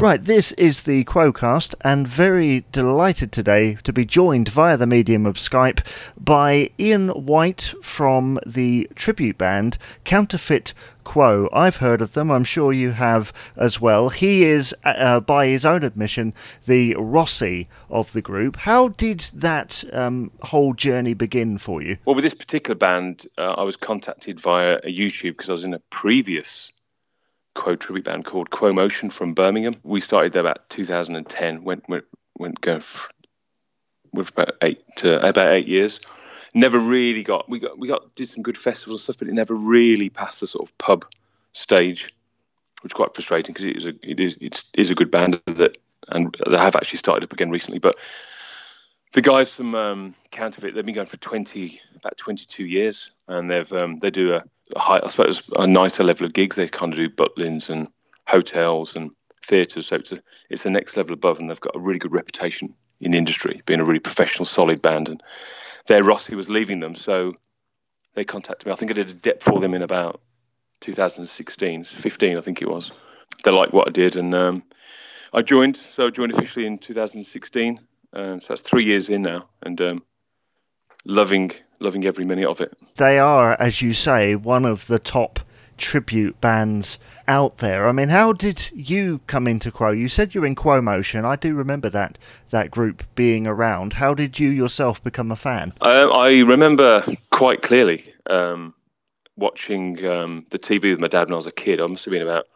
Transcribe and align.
Right, 0.00 0.22
this 0.22 0.52
is 0.52 0.82
the 0.82 1.02
Quocast, 1.02 1.74
and 1.80 2.06
very 2.06 2.64
delighted 2.70 3.32
today 3.32 3.74
to 3.82 3.92
be 3.92 4.04
joined 4.04 4.48
via 4.48 4.76
the 4.76 4.86
medium 4.86 5.26
of 5.26 5.38
Skype 5.38 5.84
by 6.16 6.70
Iain 6.78 7.08
White 7.08 7.74
from 7.82 8.38
the 8.46 8.88
tribute 8.94 9.36
band 9.38 9.76
Counterfeit 10.04 10.72
Quo. 11.02 11.48
I've 11.52 11.78
heard 11.78 12.00
of 12.00 12.12
them, 12.12 12.30
I'm 12.30 12.44
sure 12.44 12.72
you 12.72 12.92
have 12.92 13.32
as 13.56 13.80
well. 13.80 14.10
He 14.10 14.44
is, 14.44 14.72
uh, 14.84 14.88
uh 14.90 15.20
by 15.20 15.48
his 15.48 15.64
own 15.64 15.82
admission, 15.82 16.32
the 16.64 16.94
Rossi 16.96 17.68
of 17.90 18.12
the 18.12 18.22
group. 18.22 18.54
How 18.54 18.88
did 18.90 19.20
that 19.34 19.82
um, 19.92 20.30
whole 20.42 20.74
journey 20.74 21.14
begin 21.14 21.58
for 21.58 21.82
you? 21.82 21.98
Well, 22.04 22.14
with 22.14 22.22
this 22.22 22.34
particular 22.34 22.76
band, 22.76 23.26
uh, 23.36 23.54
I 23.54 23.64
was 23.64 23.76
contacted 23.76 24.38
via 24.38 24.76
a 24.76 24.96
YouTube 24.96 25.32
because 25.32 25.48
I 25.48 25.54
was 25.54 25.64
in 25.64 25.74
a 25.74 25.80
previous 25.90 26.70
Quo 27.58 27.74
tribute 27.74 28.04
band 28.04 28.24
called 28.24 28.50
Quo 28.50 28.72
Motion 28.72 29.10
from 29.10 29.34
Birmingham. 29.34 29.74
We 29.82 30.00
started 30.00 30.32
there 30.32 30.40
about 30.40 30.70
2010. 30.70 31.64
Went 31.64 31.88
went 31.88 32.04
went 32.38 32.60
going 32.60 32.80
for, 32.80 33.10
with 34.12 34.30
about 34.30 34.52
eight 34.62 34.80
to 34.98 35.28
about 35.28 35.50
eight 35.50 35.66
years. 35.66 36.00
Never 36.54 36.78
really 36.78 37.24
got 37.24 37.48
we 37.48 37.58
got 37.58 37.76
we 37.76 37.88
got 37.88 38.14
did 38.14 38.28
some 38.28 38.44
good 38.44 38.56
festivals 38.56 39.00
and 39.00 39.02
stuff, 39.02 39.18
but 39.18 39.26
it 39.28 39.34
never 39.34 39.54
really 39.54 40.08
passed 40.08 40.40
the 40.40 40.46
sort 40.46 40.68
of 40.68 40.78
pub 40.78 41.04
stage, 41.52 42.14
which 42.82 42.92
is 42.92 42.96
quite 42.96 43.12
frustrating 43.12 43.52
because 43.52 43.64
it 43.64 43.76
is 43.76 43.86
a 43.86 43.94
it 44.02 44.20
is 44.20 44.38
it's 44.40 44.70
is 44.74 44.90
a 44.90 44.94
good 44.94 45.10
band 45.10 45.42
that 45.46 45.78
and 46.06 46.36
they 46.48 46.56
have 46.56 46.76
actually 46.76 46.98
started 46.98 47.24
up 47.24 47.32
again 47.32 47.50
recently, 47.50 47.80
but 47.80 47.96
the 49.14 49.22
guys 49.22 49.56
from 49.56 49.74
um, 49.74 50.14
Counterfeit, 50.30 50.74
they've 50.74 50.84
been 50.84 50.94
going 50.94 51.06
for 51.06 51.16
20, 51.16 51.80
about 51.96 52.16
22 52.18 52.66
years, 52.66 53.10
and 53.26 53.50
they've 53.50 53.72
um, 53.72 53.98
they 53.98 54.10
do 54.10 54.34
a, 54.34 54.44
high, 54.76 55.00
I 55.02 55.08
suppose, 55.08 55.42
a 55.56 55.66
nicer 55.66 56.04
level 56.04 56.26
of 56.26 56.32
gigs. 56.32 56.56
They 56.56 56.68
kind 56.68 56.92
of 56.92 56.98
do 56.98 57.08
butlins 57.08 57.70
and 57.70 57.88
hotels 58.26 58.96
and 58.96 59.10
theatres, 59.44 59.86
so 59.86 59.96
it's 59.96 60.12
a, 60.12 60.22
it's 60.50 60.62
the 60.64 60.70
next 60.70 60.96
level 60.96 61.14
above, 61.14 61.38
and 61.38 61.48
they've 61.48 61.60
got 61.60 61.76
a 61.76 61.80
really 61.80 61.98
good 61.98 62.12
reputation 62.12 62.74
in 63.00 63.12
the 63.12 63.18
industry, 63.18 63.62
being 63.66 63.80
a 63.80 63.84
really 63.84 64.00
professional, 64.00 64.44
solid 64.44 64.82
band. 64.82 65.08
And 65.08 65.22
their 65.86 66.04
Rossi 66.04 66.34
was 66.34 66.50
leaving 66.50 66.80
them, 66.80 66.94
so 66.94 67.34
they 68.14 68.24
contacted 68.24 68.66
me. 68.66 68.72
I 68.72 68.76
think 68.76 68.90
I 68.90 68.94
did 68.94 69.10
a 69.10 69.14
dep 69.14 69.42
for 69.42 69.60
them 69.60 69.74
in 69.74 69.82
about 69.82 70.20
2016, 70.80 71.84
15, 71.84 72.36
I 72.36 72.40
think 72.40 72.62
it 72.62 72.68
was. 72.68 72.92
They 73.44 73.50
liked 73.50 73.72
what 73.72 73.88
I 73.88 73.90
did, 73.92 74.16
and 74.16 74.34
um, 74.34 74.62
I 75.32 75.42
joined. 75.42 75.76
So 75.76 76.06
I 76.06 76.10
joined 76.10 76.32
officially 76.32 76.66
in 76.66 76.78
2016 76.78 77.80
um, 78.12 78.40
so 78.40 78.52
that's 78.52 78.62
three 78.62 78.84
years 78.84 79.10
in 79.10 79.22
now, 79.22 79.48
and 79.62 79.80
um, 79.80 80.02
loving 81.04 81.52
loving 81.80 82.04
every 82.04 82.24
minute 82.24 82.46
of 82.46 82.60
it. 82.60 82.76
They 82.96 83.18
are, 83.18 83.60
as 83.60 83.82
you 83.82 83.92
say, 83.92 84.34
one 84.34 84.64
of 84.64 84.86
the 84.86 84.98
top 84.98 85.40
tribute 85.76 86.40
bands 86.40 86.98
out 87.28 87.58
there. 87.58 87.88
I 87.88 87.92
mean, 87.92 88.08
how 88.08 88.32
did 88.32 88.70
you 88.74 89.20
come 89.26 89.46
into 89.46 89.70
Quo? 89.70 89.90
You 89.90 90.08
said 90.08 90.34
you're 90.34 90.46
in 90.46 90.54
Quo 90.54 90.80
Motion. 90.82 91.24
I 91.24 91.36
do 91.36 91.54
remember 91.54 91.88
that 91.90 92.18
that 92.50 92.70
group 92.70 93.04
being 93.14 93.46
around. 93.46 93.94
How 93.94 94.12
did 94.12 94.38
you 94.38 94.48
yourself 94.48 95.02
become 95.02 95.30
a 95.30 95.36
fan? 95.36 95.72
Uh, 95.80 96.08
I 96.10 96.40
remember 96.40 97.04
quite 97.30 97.62
clearly 97.62 98.12
um, 98.28 98.74
watching 99.36 100.04
um, 100.04 100.46
the 100.50 100.58
TV 100.58 100.90
with 100.90 101.00
my 101.00 101.08
dad 101.08 101.28
when 101.28 101.34
I 101.34 101.36
was 101.36 101.46
a 101.46 101.52
kid. 101.52 101.80
I 101.80 101.86
must 101.86 102.04
have 102.04 102.12
been 102.12 102.22
about 102.22 102.46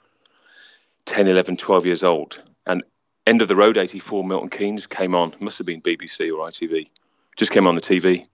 10, 1.07 1.29
11, 1.29 1.57
12 1.57 1.86
years 1.86 2.03
old. 2.03 2.42
And 2.67 2.83
End 3.27 3.41
of 3.41 3.48
the 3.48 3.57
Road 3.57 3.77
84 3.77 4.25
Milton 4.25 4.51
Keynes 4.51 4.86
came 4.86 5.14
on. 5.14 5.34
Must 5.39 5.59
have 5.59 5.67
been 5.67 5.81
BBC 5.81 6.36
or 6.36 6.48
ITV. 6.48 6.89
Just 7.36 7.53
came 7.53 7.67
on 7.67 7.77
the 7.77 7.81
TV. 7.81 8.27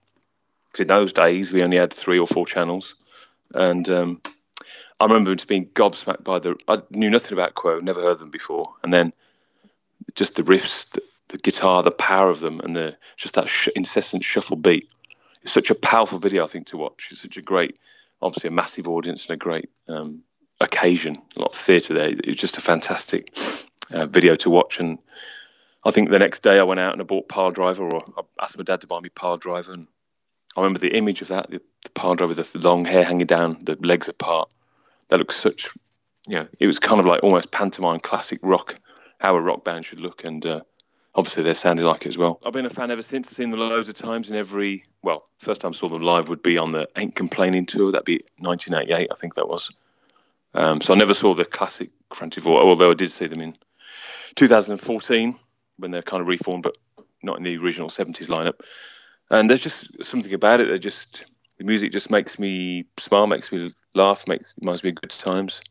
In 0.77 0.87
those 0.87 1.13
days, 1.13 1.51
we 1.51 1.63
only 1.63 1.77
had 1.77 1.93
three 1.93 2.19
or 2.19 2.27
four 2.27 2.45
channels. 2.45 2.95
And 3.53 3.89
um, 3.89 4.21
I 4.99 5.05
remember 5.05 5.33
just 5.33 5.47
being 5.47 5.67
gobsmacked 5.67 6.23
by 6.23 6.39
the. 6.39 6.55
I 6.67 6.81
knew 6.91 7.09
nothing 7.09 7.33
about 7.33 7.55
Quo, 7.55 7.79
never 7.79 8.01
heard 8.01 8.19
them 8.19 8.29
before. 8.29 8.75
And 8.83 8.93
then 8.93 9.13
just 10.15 10.35
the 10.35 10.43
riffs, 10.43 10.89
the, 10.91 11.01
the 11.29 11.37
guitar, 11.37 11.83
the 11.83 11.91
power 11.91 12.29
of 12.29 12.39
them, 12.39 12.59
and 12.59 12.75
the 12.75 12.97
just 13.17 13.35
that 13.35 13.49
sh- 13.49 13.69
incessant 13.75 14.23
shuffle 14.23 14.57
beat. 14.57 14.89
It's 15.41 15.53
such 15.53 15.69
a 15.71 15.75
powerful 15.75 16.19
video, 16.19 16.43
I 16.43 16.47
think, 16.47 16.67
to 16.67 16.77
watch. 16.77 17.09
It's 17.11 17.21
such 17.21 17.37
a 17.37 17.41
great, 17.41 17.77
obviously, 18.21 18.49
a 18.49 18.51
massive 18.51 18.87
audience 18.87 19.27
and 19.27 19.35
a 19.35 19.37
great 19.37 19.69
um, 19.87 20.23
occasion. 20.59 21.21
A 21.35 21.39
lot 21.39 21.51
of 21.51 21.55
theatre 21.55 21.93
there. 21.93 22.09
It's 22.09 22.41
just 22.41 22.57
a 22.57 22.61
fantastic 22.61 23.35
uh, 23.93 24.05
video 24.05 24.35
to 24.35 24.49
watch. 24.49 24.79
And 24.79 24.99
I 25.83 25.91
think 25.91 26.09
the 26.09 26.19
next 26.19 26.43
day 26.43 26.59
I 26.59 26.63
went 26.63 26.79
out 26.79 26.93
and 26.93 27.01
I 27.01 27.05
bought 27.05 27.29
Piledriver, 27.29 27.93
or 27.93 28.03
I 28.17 28.43
asked 28.43 28.57
my 28.57 28.63
dad 28.63 28.81
to 28.81 28.87
buy 28.87 28.99
me 28.99 29.09
Piledriver. 29.09 29.73
And 29.73 29.87
I 30.59 30.63
remember 30.63 30.79
the 30.79 30.97
image 30.97 31.21
of 31.21 31.29
that, 31.29 31.49
the, 31.49 31.61
the 31.83 31.89
Piledriver, 31.89 32.35
the 32.35 32.59
long 32.59 32.83
hair 32.83 33.05
hanging 33.05 33.27
down, 33.27 33.57
the 33.61 33.77
legs 33.79 34.09
apart. 34.09 34.49
That 35.07 35.17
looked 35.17 35.33
such, 35.33 35.69
you 36.27 36.35
know, 36.35 36.47
it 36.59 36.67
was 36.67 36.79
kind 36.79 36.99
of 36.99 37.05
like 37.05 37.23
almost 37.23 37.49
pantomime 37.49 38.01
classic 38.01 38.39
rock, 38.43 38.75
how 39.19 39.35
a 39.35 39.41
rock 39.41 39.63
band 39.63 39.85
should 39.85 40.01
look. 40.01 40.25
And 40.25 40.45
uh, 40.45 40.61
obviously 41.15 41.43
they 41.43 41.53
sounded 41.53 41.85
like 41.85 42.01
it 42.01 42.09
as 42.09 42.17
well. 42.17 42.41
I've 42.45 42.51
been 42.51 42.65
a 42.65 42.69
fan 42.69 42.91
ever 42.91 43.01
since. 43.01 43.29
Seen 43.29 43.51
them 43.51 43.61
loads 43.61 43.87
of 43.87 43.95
times 43.95 44.29
in 44.29 44.35
every, 44.35 44.83
well, 45.01 45.29
first 45.37 45.61
time 45.61 45.71
I 45.71 45.75
saw 45.75 45.87
them 45.87 46.01
live 46.01 46.27
would 46.27 46.43
be 46.43 46.57
on 46.57 46.73
the 46.73 46.89
Ain't 46.97 47.15
Complaining 47.15 47.65
tour. 47.65 47.93
That'd 47.93 48.03
be 48.03 48.19
1988, 48.37 49.07
I 49.09 49.15
think 49.15 49.35
that 49.35 49.47
was. 49.47 49.71
Um, 50.53 50.81
so 50.81 50.93
I 50.93 50.97
never 50.97 51.13
saw 51.13 51.33
the 51.33 51.45
classic 51.45 51.89
Frantic 52.13 52.45
although 52.45 52.91
I 52.91 52.95
did 52.95 53.11
see 53.11 53.27
them 53.27 53.39
in 53.39 53.55
2014 54.35 55.35
when 55.77 55.91
they're 55.91 56.01
kind 56.01 56.21
of 56.21 56.27
reformed, 56.27 56.63
but 56.63 56.75
not 57.23 57.37
in 57.37 57.43
the 57.43 57.57
original 57.57 57.87
70s 57.87 58.27
lineup. 58.27 58.59
And 59.29 59.49
there's 59.49 59.63
just 59.63 60.03
something 60.03 60.33
about 60.33 60.59
it 60.59 60.69
that 60.69 60.79
just 60.79 61.25
the 61.57 61.63
music 61.63 61.91
just 61.91 62.09
makes 62.09 62.39
me 62.39 62.85
smile, 62.97 63.27
makes 63.27 63.51
me 63.51 63.73
laugh, 63.93 64.27
makes 64.27 64.53
reminds 64.59 64.83
me 64.83 64.89
of 64.89 64.95
good 64.95 65.11
times. 65.11 65.61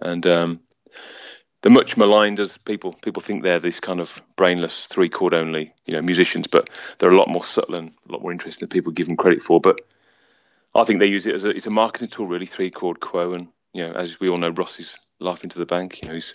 And 0.00 0.26
um, 0.26 0.60
the 1.62 1.70
much 1.70 1.96
maligned 1.96 2.40
as 2.40 2.58
people 2.58 2.92
people 2.92 3.22
think 3.22 3.42
they're 3.42 3.60
these 3.60 3.80
kind 3.80 4.00
of 4.00 4.20
brainless 4.36 4.86
three 4.86 5.08
chord 5.08 5.32
only 5.32 5.72
you 5.86 5.94
know 5.94 6.02
musicians, 6.02 6.48
but 6.48 6.68
they're 6.98 7.10
a 7.10 7.16
lot 7.16 7.28
more 7.28 7.44
subtle 7.44 7.76
and 7.76 7.92
a 8.08 8.12
lot 8.12 8.20
more 8.20 8.32
interesting 8.32 8.68
than 8.68 8.74
people 8.74 8.92
give 8.92 9.06
them 9.06 9.16
credit 9.16 9.42
for. 9.42 9.60
But 9.60 9.80
I 10.74 10.84
think 10.84 11.00
they 11.00 11.06
use 11.06 11.26
it 11.26 11.34
as 11.34 11.44
a 11.44 11.50
it's 11.50 11.66
a 11.66 11.70
marketing 11.70 12.08
tool, 12.08 12.26
really 12.26 12.46
three 12.46 12.70
chord 12.70 13.00
quo, 13.00 13.32
and 13.32 13.48
you 13.72 13.86
know 13.86 13.94
as 13.94 14.18
we 14.20 14.28
all 14.28 14.38
know, 14.38 14.50
Ross 14.50 14.80
is 14.80 14.98
laughing 15.20 15.50
to 15.50 15.58
the 15.58 15.66
bank. 15.66 16.02
You 16.02 16.08
know 16.08 16.14
he's 16.14 16.34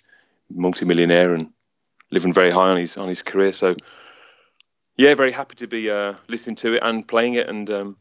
multi-millionaire 0.50 1.34
and 1.35 1.50
living 2.09 2.31
very 2.31 2.51
high 2.51 2.69
on 2.69 2.78
his 2.78 2.97
on 2.97 3.09
his 3.09 3.22
career. 3.22 3.51
So 3.51 3.75
yeah, 4.97 5.13
very 5.13 5.31
happy 5.31 5.56
to 5.56 5.68
be 5.68 5.90
uh, 5.90 6.16
listening 6.28 6.56
to 6.58 6.74
it 6.74 6.84
and 6.84 7.08
playing 7.08 7.35
it 7.35 7.47
and 7.47 7.69
um, 7.69 7.97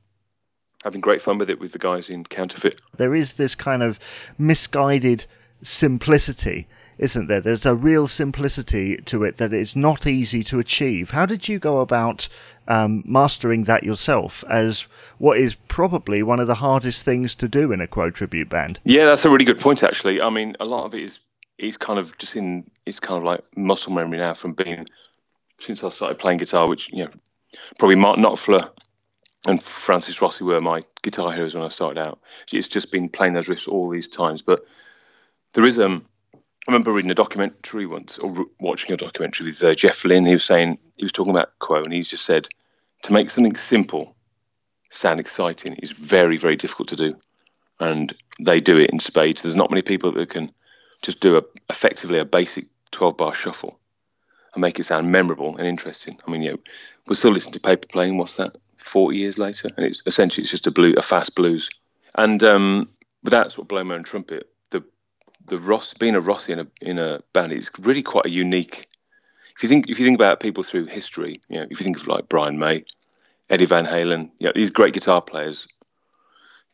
having 0.83 1.01
great 1.01 1.23
fun 1.23 1.39
with 1.39 1.51
it 1.51 1.61
with 1.61 1.73
the 1.73 1.79
guys 1.79 2.09
in 2.09 2.25
Counterfeit. 2.25 2.81
There 2.97 3.15
is 3.15 3.34
this 3.34 3.55
kind 3.55 3.83
of 3.83 3.99
misguided 4.39 5.27
simplicity, 5.62 6.69
isn't 6.99 7.27
there? 7.27 7.41
There's 7.41 7.67
a 7.67 7.75
real 7.75 8.07
simplicity 8.07 8.97
to 8.99 9.25
it 9.25 9.37
that 9.37 9.53
is 9.53 9.77
not 9.77 10.07
easy 10.07 10.43
to 10.45 10.59
achieve. 10.59 11.11
How 11.11 11.27
did 11.27 11.49
you 11.49 11.59
go 11.59 11.81
about 11.81 12.29
um, 12.69 13.03
mastering 13.07 13.65
that 13.65 13.84
yourself 13.84 14.43
as 14.49 14.87
what 15.19 15.39
is 15.39 15.55
probably 15.55 16.23
one 16.23 16.41
of 16.41 16.47
the 16.47 16.57
hardest 16.57 17.05
things 17.05 17.34
to 17.37 17.49
do 17.49 17.73
in 17.73 17.81
a 17.81 17.87
Quo 17.87 18.11
tribute 18.11 18.49
band? 18.49 18.81
Yeah, 18.84 19.07
that's 19.07 19.25
a 19.25 19.31
really 19.31 19.45
good 19.45 19.61
point, 19.61 19.83
actually. 19.83 20.21
I 20.21 20.31
mean, 20.31 20.57
a 20.61 20.65
lot 20.65 20.84
of 20.84 20.95
it 20.95 21.03
is 21.03 21.21
it's 21.59 21.77
kind 21.77 21.99
of 21.99 22.17
just 22.19 22.37
in 22.37 22.71
it's 22.84 23.01
kind 23.01 23.19
of 23.19 23.25
like 23.25 23.43
muscle 23.57 23.93
memory 23.93 24.19
now 24.19 24.34
from 24.34 24.53
being 24.53 24.87
since 25.59 25.83
I 25.84 25.89
started 25.89 26.19
playing 26.19 26.39
guitar, 26.39 26.67
which 26.67 26.93
you 26.93 27.05
know 27.05 27.11
probably 27.78 27.97
Mark 27.97 28.19
Knopfler 28.19 28.71
and 29.47 29.62
Francis 29.62 30.21
Rossi 30.21 30.44
were 30.44 30.61
my 30.61 30.84
guitar 31.03 31.33
heroes 31.33 31.55
when 31.55 31.65
I 31.65 31.69
started 31.69 32.00
out. 32.00 32.21
It's 32.53 32.69
just 32.69 32.93
been 32.93 33.09
playing 33.09 33.34
those 33.34 33.49
riffs 33.49 33.69
all 33.69 33.89
these 33.89 34.09
times. 34.09 34.43
But 34.43 34.65
there 35.53 35.65
is 35.65 35.78
um 35.78 36.06
I 36.34 36.72
remember 36.72 36.93
reading 36.93 37.11
a 37.11 37.15
documentary 37.15 37.87
once 37.87 38.19
or 38.19 38.47
watching 38.59 38.93
a 38.93 38.97
documentary 38.97 39.47
with 39.47 39.62
uh, 39.62 39.75
Jeff 39.75 40.05
Lynne. 40.05 40.27
He 40.27 40.34
was 40.34 40.45
saying 40.45 40.78
he 40.97 41.05
was 41.05 41.12
talking 41.12 41.31
about 41.31 41.59
Quo, 41.59 41.83
and 41.83 41.93
he 41.93 42.03
just 42.03 42.25
said 42.25 42.49
to 43.03 43.12
make 43.12 43.31
something 43.31 43.56
simple 43.56 44.16
sound 44.91 45.21
exciting 45.21 45.75
is 45.77 45.91
very 45.91 46.37
very 46.39 46.56
difficult 46.56 46.89
to 46.89 46.97
do, 46.97 47.12
and 47.78 48.15
they 48.41 48.61
do 48.61 48.78
it 48.78 48.91
in 48.91 48.99
spades. 48.99 49.43
There's 49.43 49.56
not 49.56 49.71
many 49.71 49.83
people 49.83 50.12
that 50.12 50.31
can 50.31 50.50
just 51.03 51.21
do 51.21 51.37
a 51.37 51.43
effectively 51.71 52.19
a 52.19 52.25
basic 52.25 52.66
12 52.91 53.16
bar 53.16 53.34
shuffle 53.34 53.78
and 54.57 54.63
make 54.63 54.81
it 54.81 54.85
sound 54.85 55.13
memorable 55.13 55.57
and 55.57 55.67
interesting. 55.67 56.19
I 56.27 56.31
mean, 56.31 56.43
you 56.43 56.53
know, 56.53 56.59
we're 57.07 57.15
still 57.15 57.31
listening 57.31 57.53
to 57.55 57.61
Paper 57.61 57.87
Plane. 57.87 58.17
What's 58.17 58.37
that? 58.37 58.57
40 58.79 59.17
years 59.17 59.39
later, 59.39 59.69
and 59.77 59.87
it's 59.87 60.03
essentially 60.07 60.43
it's 60.43 60.51
just 60.51 60.67
a 60.67 60.71
blue, 60.71 60.95
a 60.97 61.03
fast 61.03 61.35
blues. 61.35 61.69
And 62.15 62.43
um, 62.43 62.89
without 63.23 63.53
sort 63.53 63.65
of 63.65 63.77
blowmo 63.77 63.97
and 63.97 64.05
trumpet, 64.05 64.49
the 64.71 64.85
the 65.47 65.59
Ross 65.59 65.95
being 65.95 66.15
a 66.15 66.21
Rossi 66.21 66.53
in 66.53 66.61
a 66.61 66.67
in 66.81 66.99
a 66.99 67.21
band 67.33 67.53
is 67.53 67.71
really 67.81 68.03
quite 68.03 68.27
a 68.27 68.31
unique. 68.31 68.89
If 69.57 69.63
you 69.63 69.69
think 69.69 69.91
if 69.91 69.99
you 69.99 70.05
think 70.05 70.17
about 70.17 70.41
people 70.41 70.63
through 70.63 70.87
history, 70.87 71.41
you 71.49 71.59
know, 71.59 71.67
if 71.71 71.81
you 71.81 71.85
think 71.85 71.99
of 71.99 72.07
like 72.07 72.29
Brian 72.29 72.59
May, 72.59 72.85
Eddie 73.51 73.67
Van 73.67 73.87
Halen, 73.87 74.31
you 74.39 74.47
know, 74.47 74.53
these 74.55 74.71
great 74.71 74.95
guitar 74.95 75.21
players, 75.21 75.67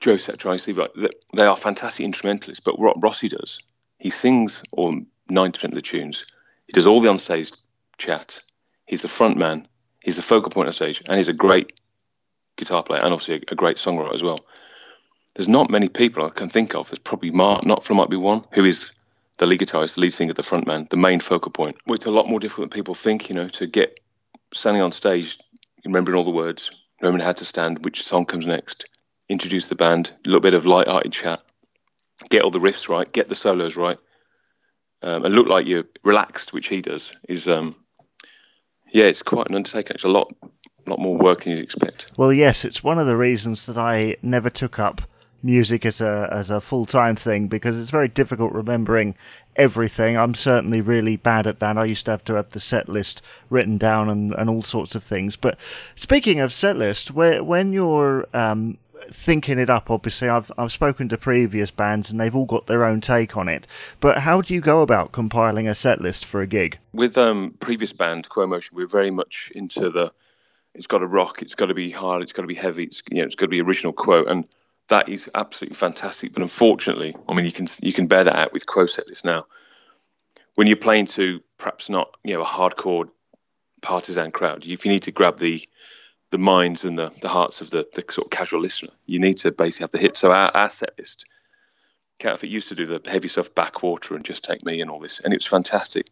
Joe 0.00 0.14
Satriani, 0.14 0.76
like 0.76 1.12
they 1.32 1.44
are 1.44 1.56
fantastic 1.56 2.05
instrumentalists. 2.05 2.62
But 2.62 2.79
what 2.79 3.02
Rossi 3.02 3.29
does 3.29 3.61
he 4.02 4.11
sings 4.11 4.64
all 4.73 5.00
90% 5.31 5.64
of 5.64 5.75
the 5.75 5.81
tunes. 5.81 6.25
He 6.67 6.73
does 6.73 6.88
all 6.88 7.00
the 7.00 7.08
onstage 7.08 7.56
chat. 8.02 8.43
He's 8.87 9.02
the 9.02 9.08
front 9.19 9.37
man. 9.37 9.69
He's 10.04 10.16
the 10.16 10.22
focal 10.22 10.50
point 10.50 10.66
on 10.66 10.72
stage, 10.72 11.02
and 11.06 11.16
he's 11.16 11.28
a 11.28 11.44
great 11.46 11.72
guitar 12.56 12.82
player 12.82 13.02
and 13.02 13.12
obviously 13.12 13.37
a, 13.37 13.52
a 13.52 13.54
great 13.62 13.76
songwriter 13.76 14.12
as 14.12 14.22
well. 14.22 14.40
There's 15.34 15.49
not 15.49 15.70
many 15.70 15.88
people 15.88 16.25
I 16.25 16.31
can 16.31 16.50
think 16.50 16.75
of. 16.75 16.90
There's 16.90 16.99
probably 16.99 17.31
Mark 17.31 17.62
Knopfler 17.62 17.96
might 17.96 18.10
be 18.10 18.16
one 18.16 18.44
who 18.52 18.64
is 18.64 18.93
the 19.38 19.46
lead 19.46 19.60
guitarist, 19.60 19.94
the 19.94 20.02
lead 20.02 20.12
singer, 20.12 20.34
the 20.34 20.43
front 20.43 20.66
man, 20.66 20.87
the 20.90 20.96
main 20.96 21.20
focal 21.20 21.52
point. 21.52 21.76
Well, 21.87 21.94
it's 21.94 22.06
a 22.06 22.10
lot 22.10 22.28
more 22.28 22.40
difficult 22.40 22.70
than 22.70 22.78
people 22.78 22.94
think, 22.94 23.28
you 23.28 23.34
know, 23.34 23.49
to 23.49 23.66
get 23.66 24.00
standing 24.52 24.82
on 24.82 24.93
stage, 24.93 25.38
remembering 25.84 26.19
all 26.19 26.25
the 26.25 26.31
words, 26.31 26.70
remembering 27.00 27.25
how 27.25 27.32
to 27.32 27.44
stand, 27.44 27.84
which 27.84 28.02
song 28.02 28.26
comes 28.26 28.46
next, 28.46 28.88
introduce 29.28 29.69
the 29.69 29.75
band, 29.75 30.12
a 30.26 30.28
little 30.28 30.40
bit 30.40 30.55
of 30.55 30.66
light-hearted 30.66 31.12
chat, 31.12 31.40
get 32.28 32.43
all 32.43 32.50
the 32.50 32.58
riffs 32.58 32.88
right, 32.88 33.10
get 33.10 33.28
the 33.28 33.34
solos 33.34 33.76
right, 33.76 33.98
um, 35.02 35.25
and 35.25 35.34
look 35.34 35.48
like 35.48 35.66
you're 35.66 35.88
relaxed, 36.05 36.52
which 36.52 36.69
he 36.69 36.82
does, 36.82 37.14
is 37.28 37.48
um, 37.48 37.75
yeah, 38.92 39.04
it's 39.04 39.22
quite 39.22 39.48
an 39.48 39.54
undertaking. 39.54 39.94
It's 39.94 40.04
a 40.04 40.08
lot, 40.08 40.32
lot 40.86 40.98
more 40.98 41.16
work 41.16 41.42
than 41.42 41.52
you'd 41.52 41.64
expect. 41.64 42.10
Well, 42.16 42.32
yes, 42.32 42.64
it's 42.64 42.84
one 42.84 42.98
of 42.98 43.06
the 43.06 43.16
reasons 43.16 43.66
that 43.66 43.78
I 43.78 44.16
never 44.22 44.50
took 44.50 44.78
up 44.78 45.02
music 45.44 45.84
as 45.84 46.00
a 46.00 46.28
as 46.30 46.50
a 46.50 46.60
full 46.60 46.86
time 46.86 47.16
thing 47.16 47.48
because 47.48 47.76
it's 47.76 47.90
very 47.90 48.06
difficult 48.06 48.52
remembering 48.52 49.16
everything. 49.56 50.16
I'm 50.16 50.34
certainly 50.34 50.80
really 50.80 51.16
bad 51.16 51.46
at 51.46 51.58
that. 51.60 51.76
I 51.76 51.84
used 51.84 52.04
to 52.06 52.12
have 52.12 52.24
to 52.24 52.34
have 52.34 52.50
the 52.50 52.60
set 52.60 52.88
list 52.88 53.22
written 53.50 53.76
down 53.78 54.08
and, 54.08 54.32
and 54.34 54.48
all 54.48 54.62
sorts 54.62 54.94
of 54.94 55.02
things. 55.02 55.36
But 55.36 55.58
speaking 55.94 56.40
of 56.40 56.52
set 56.52 56.76
list, 56.76 57.10
where, 57.10 57.42
when 57.42 57.72
you're 57.72 58.28
um, 58.32 58.78
thinking 59.10 59.58
it 59.58 59.70
up, 59.70 59.90
obviously, 59.90 60.28
I've 60.28 60.50
I've 60.56 60.72
spoken 60.72 61.08
to 61.08 61.19
previous 61.19 61.70
bands 61.70 62.10
and 62.10 62.20
they've 62.20 62.34
all 62.34 62.46
got 62.46 62.66
their 62.66 62.84
own 62.84 63.00
take 63.00 63.37
on 63.37 63.49
it. 63.49 63.66
But 64.00 64.19
how 64.19 64.40
do 64.40 64.54
you 64.54 64.60
go 64.60 64.82
about 64.82 65.12
compiling 65.12 65.69
a 65.69 65.75
set 65.75 66.00
list 66.00 66.25
for 66.25 66.40
a 66.40 66.46
gig? 66.46 66.78
With 66.93 67.16
um, 67.19 67.54
previous 67.60 67.93
band 67.93 68.28
Quo 68.28 68.46
Motion, 68.46 68.76
we're 68.76 68.87
very 68.87 69.10
much 69.10 69.52
into 69.54 69.90
the. 69.90 70.12
It's 70.75 70.87
got 70.87 70.99
to 70.99 71.06
rock. 71.06 71.43
It's 71.43 71.54
got 71.54 71.66
to 71.66 71.75
be 71.75 71.90
hard. 71.90 72.22
It's 72.22 72.32
got 72.32 72.43
to 72.43 72.49
be 72.49 72.54
heavy. 72.54 72.84
It's 72.84 73.02
you 73.10 73.19
know, 73.19 73.25
it's 73.25 73.34
got 73.34 73.46
to 73.46 73.50
be 73.50 73.60
original 73.60 73.93
quote 73.93 74.28
and 74.28 74.46
that 74.88 75.08
is 75.08 75.31
absolutely 75.34 75.75
fantastic. 75.75 76.32
But 76.32 76.43
unfortunately, 76.43 77.16
I 77.28 77.34
mean, 77.34 77.44
you 77.44 77.52
can 77.52 77.66
you 77.81 77.93
can 77.93 78.06
bear 78.06 78.25
that 78.25 78.37
out 78.37 78.52
with 78.52 78.66
Quo 78.66 78.87
set 78.87 79.06
list 79.06 79.25
now. 79.25 79.46
When 80.55 80.66
you're 80.66 80.76
playing 80.76 81.06
to 81.06 81.40
perhaps 81.58 81.88
not 81.88 82.14
you 82.25 82.34
know 82.34 82.43
a 82.43 82.46
hardcore 82.46 83.08
partisan 83.81 84.31
crowd, 84.31 84.66
if 84.66 84.84
you 84.84 84.90
need 84.90 85.05
to 85.05 85.12
grab 85.12 85.38
the 85.38 85.66
the 86.32 86.38
minds 86.38 86.84
and 86.84 86.99
the, 86.99 87.12
the 87.20 87.29
hearts 87.29 87.61
of 87.61 87.70
the, 87.70 87.87
the 87.94 88.02
sort 88.11 88.26
of 88.26 88.31
casual 88.31 88.61
listener, 88.61 88.90
you 89.06 89.20
need 89.20 89.37
to 89.37 89.52
basically 89.52 89.84
have 89.84 89.93
the 89.93 89.99
hit. 89.99 90.17
So 90.17 90.32
our, 90.32 90.50
our 90.55 90.70
set 90.70 90.99
list, 90.99 91.26
Counterfeit 92.19 92.50
used 92.50 92.70
to 92.70 92.75
do 92.75 92.87
the 92.87 93.00
heavy 93.08 93.29
stuff, 93.29 93.55
Backwater 93.55 94.17
and 94.17 94.25
Just 94.25 94.43
Take 94.43 94.64
Me 94.64 94.81
and 94.81 94.90
all 94.90 94.99
this, 94.99 95.20
and 95.20 95.32
it 95.32 95.37
was 95.37 95.46
fantastic. 95.46 96.08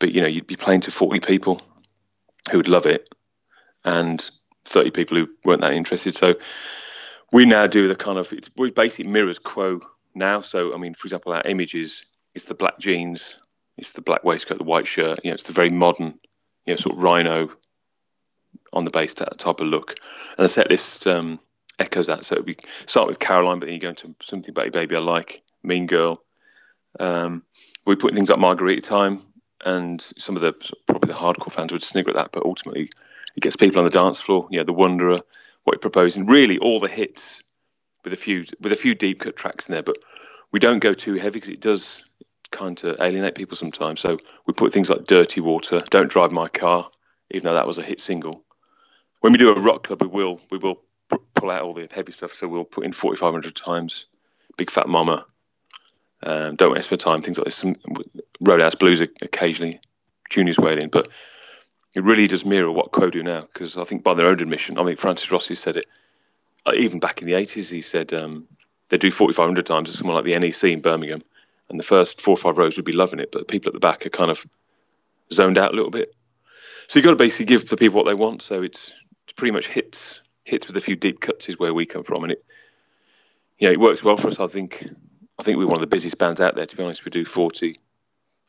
But 0.00 0.12
you 0.12 0.20
know, 0.20 0.26
you'd 0.26 0.48
be 0.48 0.56
playing 0.56 0.82
to 0.82 0.90
40 0.90 1.20
people 1.20 1.62
who 2.50 2.58
would 2.58 2.68
love 2.68 2.86
it, 2.86 3.08
and 3.84 4.28
30 4.64 4.90
people 4.90 5.16
who 5.16 5.28
weren't 5.44 5.60
that 5.60 5.74
interested. 5.74 6.16
So 6.16 6.34
we 7.32 7.46
now 7.46 7.68
do 7.68 7.86
the 7.86 7.94
kind 7.94 8.18
of 8.18 8.32
it's 8.32 8.50
we 8.56 8.72
basically 8.72 9.10
mirrors 9.12 9.38
Quo 9.38 9.80
now. 10.14 10.40
So 10.40 10.74
I 10.74 10.78
mean, 10.78 10.94
for 10.94 11.06
example, 11.06 11.32
our 11.32 11.42
images, 11.44 12.04
it's 12.34 12.46
the 12.46 12.54
black 12.54 12.80
jeans, 12.80 13.38
it's 13.78 13.92
the 13.92 14.02
black 14.02 14.24
waistcoat, 14.24 14.58
the 14.58 14.64
white 14.64 14.88
shirt. 14.88 15.20
You 15.22 15.30
know, 15.30 15.34
it's 15.34 15.44
the 15.44 15.52
very 15.52 15.70
modern, 15.70 16.18
you 16.64 16.72
know, 16.72 16.76
sort 16.76 16.96
of 16.96 17.02
rhino 17.02 17.50
on 18.72 18.84
the 18.84 18.90
bass 18.90 19.14
type 19.14 19.60
of 19.60 19.66
look. 19.66 19.94
And 20.36 20.44
the 20.44 20.48
set 20.48 20.70
list 20.70 21.06
um, 21.06 21.40
echoes 21.78 22.06
that. 22.08 22.24
So 22.24 22.40
we 22.40 22.56
start 22.86 23.08
with 23.08 23.18
Caroline, 23.18 23.58
but 23.58 23.66
then 23.66 23.74
you 23.74 23.80
go 23.80 23.90
into 23.90 24.14
something 24.20 24.50
about 24.50 24.66
your 24.66 24.72
baby 24.72 24.96
I 24.96 25.00
like, 25.00 25.42
Mean 25.62 25.86
Girl. 25.86 26.20
Um, 26.98 27.42
we 27.86 27.96
put 27.96 28.14
things 28.14 28.30
like 28.30 28.38
Margarita 28.38 28.82
Time, 28.82 29.22
and 29.64 30.00
some 30.00 30.36
of 30.36 30.42
the 30.42 30.52
probably 30.86 31.08
the 31.08 31.18
hardcore 31.18 31.52
fans 31.52 31.72
would 31.72 31.82
snigger 31.82 32.10
at 32.10 32.16
that, 32.16 32.32
but 32.32 32.44
ultimately 32.44 32.90
it 33.36 33.40
gets 33.40 33.56
people 33.56 33.78
on 33.78 33.84
the 33.84 33.90
dance 33.90 34.20
floor. 34.20 34.48
You 34.50 34.58
know, 34.58 34.64
the 34.64 34.72
Wanderer, 34.72 35.20
what 35.64 35.74
you're 35.74 35.78
proposing. 35.78 36.26
Really, 36.26 36.58
all 36.58 36.80
the 36.80 36.88
hits 36.88 37.42
with 38.04 38.12
a 38.12 38.16
few 38.16 38.44
with 38.60 38.72
a 38.72 38.76
few 38.76 38.94
deep 38.94 39.20
cut 39.20 39.36
tracks 39.36 39.68
in 39.68 39.74
there, 39.74 39.82
but 39.82 39.98
we 40.52 40.60
don't 40.60 40.78
go 40.78 40.94
too 40.94 41.14
heavy 41.14 41.32
because 41.32 41.50
it 41.50 41.60
does 41.60 42.04
kind 42.50 42.82
of 42.84 43.00
alienate 43.00 43.34
people 43.34 43.56
sometimes. 43.56 44.00
So 44.00 44.18
we 44.46 44.54
put 44.54 44.72
things 44.72 44.88
like 44.90 45.04
"Dirty 45.04 45.40
Water," 45.40 45.82
"Don't 45.90 46.10
Drive 46.10 46.32
My 46.32 46.48
Car," 46.48 46.88
even 47.30 47.46
though 47.46 47.54
that 47.54 47.66
was 47.66 47.78
a 47.78 47.82
hit 47.82 48.00
single. 48.00 48.45
When 49.20 49.32
we 49.32 49.38
do 49.38 49.50
a 49.50 49.60
rock 49.60 49.84
club, 49.84 50.02
we 50.02 50.08
will 50.08 50.40
we 50.50 50.58
will 50.58 50.80
pull 51.34 51.50
out 51.50 51.62
all 51.62 51.74
the 51.74 51.88
heavy 51.90 52.12
stuff. 52.12 52.34
So 52.34 52.48
we'll 52.48 52.64
put 52.64 52.84
in 52.84 52.92
4,500 52.92 53.54
times, 53.54 54.06
"Big 54.56 54.70
Fat 54.70 54.88
Mama," 54.88 55.26
um, 56.22 56.56
"Don't 56.56 56.72
Waste 56.72 56.90
My 56.90 56.96
Time," 56.96 57.22
things 57.22 57.38
like 57.38 57.46
this. 57.46 57.56
Some 57.56 57.76
Roadhouse 58.40 58.74
Blues 58.74 59.00
occasionally, 59.00 59.80
Junior's 60.30 60.58
Wailing, 60.58 60.88
but 60.88 61.08
it 61.94 62.04
really 62.04 62.26
does 62.26 62.44
mirror 62.44 62.70
what 62.70 62.92
Quo 62.92 63.10
do 63.10 63.22
now. 63.22 63.42
Because 63.42 63.78
I 63.78 63.84
think 63.84 64.02
by 64.02 64.14
their 64.14 64.26
own 64.26 64.40
admission, 64.40 64.78
I 64.78 64.82
mean 64.82 64.96
Francis 64.96 65.32
Rossi 65.32 65.54
said 65.54 65.76
it 65.76 65.86
uh, 66.66 66.72
even 66.74 67.00
back 67.00 67.22
in 67.22 67.26
the 67.26 67.34
eighties. 67.34 67.70
He 67.70 67.82
said 67.82 68.12
um, 68.12 68.46
they 68.88 68.98
do 68.98 69.10
forty 69.10 69.32
five 69.32 69.46
hundred 69.46 69.66
times 69.66 69.88
at 69.88 69.94
someone 69.94 70.16
like 70.16 70.24
the 70.24 70.38
NEC 70.38 70.64
in 70.64 70.80
Birmingham, 70.80 71.22
and 71.68 71.78
the 71.78 71.84
first 71.84 72.20
four 72.20 72.34
or 72.34 72.38
five 72.38 72.58
rows 72.58 72.76
would 72.76 72.84
be 72.84 72.92
loving 72.92 73.20
it, 73.20 73.32
but 73.32 73.40
the 73.40 73.44
people 73.44 73.70
at 73.70 73.74
the 73.74 73.80
back 73.80 74.04
are 74.06 74.10
kind 74.10 74.30
of 74.30 74.44
zoned 75.32 75.58
out 75.58 75.72
a 75.72 75.76
little 75.76 75.90
bit. 75.90 76.14
So 76.88 76.98
you've 76.98 77.04
got 77.04 77.10
to 77.10 77.16
basically 77.16 77.46
give 77.46 77.68
the 77.68 77.76
people 77.76 77.96
what 77.96 78.06
they 78.06 78.14
want. 78.14 78.42
So 78.42 78.62
it's 78.62 78.94
pretty 79.36 79.52
much 79.52 79.68
hits 79.68 80.20
hits 80.44 80.66
with 80.66 80.76
a 80.76 80.80
few 80.80 80.96
deep 80.96 81.20
cuts 81.20 81.48
is 81.48 81.58
where 81.58 81.74
we 81.74 81.86
come 81.86 82.04
from, 82.04 82.24
and 82.24 82.32
it 82.32 82.44
you 83.58 83.68
know 83.68 83.72
it 83.72 83.80
works 83.80 84.02
well 84.02 84.16
for 84.16 84.28
us. 84.28 84.40
I 84.40 84.46
think 84.46 84.88
I 85.38 85.42
think 85.42 85.58
we're 85.58 85.66
one 85.66 85.76
of 85.76 85.80
the 85.80 85.86
busiest 85.86 86.18
bands 86.18 86.40
out 86.40 86.56
there. 86.56 86.66
To 86.66 86.76
be 86.76 86.82
honest, 86.82 87.04
we 87.04 87.10
do 87.10 87.24
forty 87.24 87.76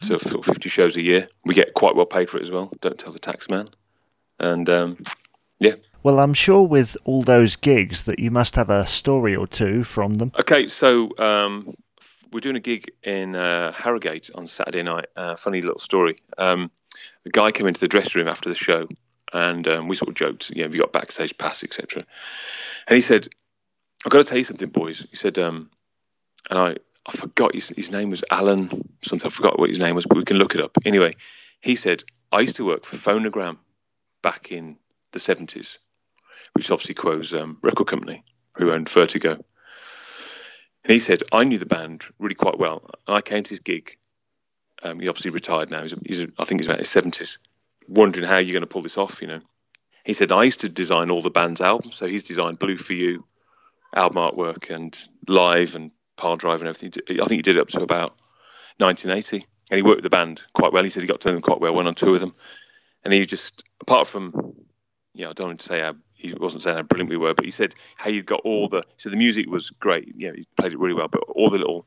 to 0.04 0.20
50 0.20 0.70
shows 0.70 0.96
a 0.96 1.02
year. 1.02 1.28
We 1.44 1.56
get 1.56 1.74
quite 1.74 1.96
well 1.96 2.06
paid 2.06 2.30
for 2.30 2.38
it 2.38 2.42
as 2.42 2.52
well. 2.52 2.72
Don't 2.82 2.98
tell 2.98 3.12
the 3.12 3.20
tax 3.20 3.50
man. 3.50 3.70
And 4.40 4.70
um, 4.70 4.98
yeah. 5.60 5.76
Well, 6.04 6.20
I'm 6.20 6.34
sure 6.34 6.64
with 6.64 6.96
all 7.04 7.24
those 7.24 7.56
gigs 7.56 8.04
that 8.04 8.20
you 8.20 8.32
must 8.32 8.56
have 8.56 8.70
a 8.70 8.86
story 8.86 9.36
or 9.36 9.48
two 9.48 9.84
from 9.84 10.16
them. 10.16 10.32
Okay, 10.40 10.68
so 10.68 11.10
um, 11.18 11.76
we're 12.32 12.42
doing 12.42 12.56
a 12.56 12.62
gig 12.62 12.92
in 13.04 13.36
uh, 13.36 13.72
Harrogate 13.72 14.30
on 14.36 14.48
Saturday 14.48 14.84
night. 14.84 15.08
Uh, 15.16 15.36
funny 15.36 15.62
little 15.62 15.80
story. 15.80 16.18
Um, 16.38 16.72
a 17.26 17.30
guy 17.30 17.52
came 17.52 17.68
into 17.68 17.80
the 17.80 17.88
dressing 17.88 18.20
room 18.20 18.30
after 18.30 18.50
the 18.50 18.56
show, 18.56 18.88
and 19.34 19.68
um, 19.68 19.88
we 19.88 19.96
sort 19.96 20.10
of 20.10 20.16
joked, 20.16 20.52
you 20.52 20.64
know, 20.64 20.70
we 20.70 20.80
got 20.80 20.94
backstage 20.94 21.38
pass, 21.38 21.64
etc. 21.64 22.06
And 22.88 22.96
he 22.96 23.02
said, 23.02 23.28
"I've 24.06 24.12
got 24.12 24.20
to 24.20 24.24
tell 24.24 24.38
you 24.38 24.44
something, 24.44 24.70
boys." 24.70 25.06
He 25.10 25.16
said, 25.16 25.38
um, 25.38 25.70
and 26.50 26.60
I 26.60 26.78
I 27.08 27.12
forgot 27.12 27.56
his, 27.56 27.70
his 27.70 27.92
name 27.92 28.10
was 28.10 28.24
Alan 28.30 28.70
something. 29.02 29.28
I 29.28 29.30
forgot 29.30 29.58
what 29.58 29.70
his 29.70 29.80
name 29.80 29.96
was, 29.96 30.06
but 30.06 30.18
we 30.18 30.26
can 30.26 30.38
look 30.38 30.56
it 30.56 30.62
up. 30.62 30.78
Anyway, 30.86 31.16
he 31.62 31.76
said, 31.76 32.04
I 32.32 32.42
used 32.42 32.58
to 32.58 32.66
work 32.66 32.86
for 32.86 32.98
Phonogram 32.98 33.58
back 34.22 34.52
in 34.52 34.78
the 35.14 35.20
70s, 35.20 35.78
which 36.54 36.66
is 36.66 36.72
obviously 36.72 36.96
Quo's 36.96 37.34
um, 37.34 37.58
record 37.62 37.88
company, 37.88 38.26
who 38.58 38.72
owned 38.72 38.90
Vertigo. 38.90 39.32
And 39.32 40.94
he 40.94 41.00
said, 41.00 41.24
I 41.32 41.46
knew 41.46 41.58
the 41.58 41.66
band 41.66 42.04
really 42.20 42.36
quite 42.36 42.60
well. 42.60 42.90
And 43.08 43.16
I 43.16 43.22
came 43.22 43.44
to 43.44 43.50
his 43.50 43.60
gig. 43.60 43.98
Um, 44.84 45.00
he 45.00 45.08
obviously 45.08 45.32
retired 45.32 45.72
now. 45.72 45.84
He's, 45.84 45.96
he's, 46.06 46.28
I 46.38 46.44
think 46.44 46.62
he's 46.62 46.68
about 46.68 46.80
his 46.80 46.90
70s, 46.90 47.38
wondering 47.88 48.26
how 48.26 48.38
you're 48.38 48.54
going 48.54 48.62
to 48.62 48.68
pull 48.68 48.82
this 48.82 48.98
off, 48.98 49.22
you 49.22 49.28
know. 49.28 49.42
He 50.06 50.14
said, 50.14 50.32
I 50.32 50.44
used 50.44 50.62
to 50.62 50.70
design 50.70 51.12
all 51.12 51.22
the 51.22 51.30
band's 51.30 51.62
albums. 51.62 51.98
So 51.98 52.08
he's 52.08 52.24
designed 52.24 52.60
Blue 52.60 52.78
for 52.78 52.94
You, 52.94 53.26
album 53.94 54.18
artwork, 54.18 54.70
and 54.74 54.98
live 55.28 55.76
and 55.76 55.92
Power 56.16 56.38
Drive 56.38 56.62
and 56.62 56.70
everything. 56.70 56.94
I 57.10 57.26
think 57.26 57.40
he 57.40 57.42
did 57.42 57.58
it 57.58 57.62
up 57.62 57.70
to 57.70 57.82
about 57.82 58.16
1980, 58.78 59.46
and 59.70 59.78
he 59.78 59.82
worked 59.82 59.98
with 59.98 60.04
the 60.04 60.10
band 60.10 60.42
quite 60.54 60.72
well. 60.72 60.84
He 60.84 60.90
said 60.90 61.04
he 61.04 61.08
got 61.08 61.22
to 61.22 61.30
know 61.30 61.34
them 61.34 61.42
quite 61.42 61.60
well, 61.60 61.74
went 61.74 61.88
on 61.88 61.96
tour 61.96 62.14
with 62.14 62.22
them, 62.22 62.36
and 63.04 63.14
he 63.14 63.26
just, 63.26 63.64
apart 63.82 64.08
from, 64.08 64.56
you 65.14 65.24
know, 65.24 65.32
I 65.32 65.34
don't 65.34 65.48
want 65.48 65.60
to 65.60 65.66
say 65.66 65.82
how 65.82 65.96
he 66.14 66.34
wasn't 66.34 66.64
saying 66.64 66.78
how 66.78 66.84
brilliant 66.84 67.10
we 67.10 67.18
were, 67.18 67.34
but 67.34 67.46
he 67.46 67.52
said 67.52 67.76
how 67.96 68.10
you 68.10 68.24
got 68.24 68.42
all 68.44 68.68
the. 68.68 68.84
So 68.98 69.10
the 69.10 69.18
music 69.18 69.48
was 69.48 69.70
great. 69.70 70.14
You 70.16 70.30
know, 70.30 70.34
he 70.34 70.48
played 70.58 70.74
it 70.74 70.80
really 70.80 70.94
well, 70.94 71.08
but 71.08 71.24
all 71.28 71.50
the 71.50 71.60
little 71.60 71.86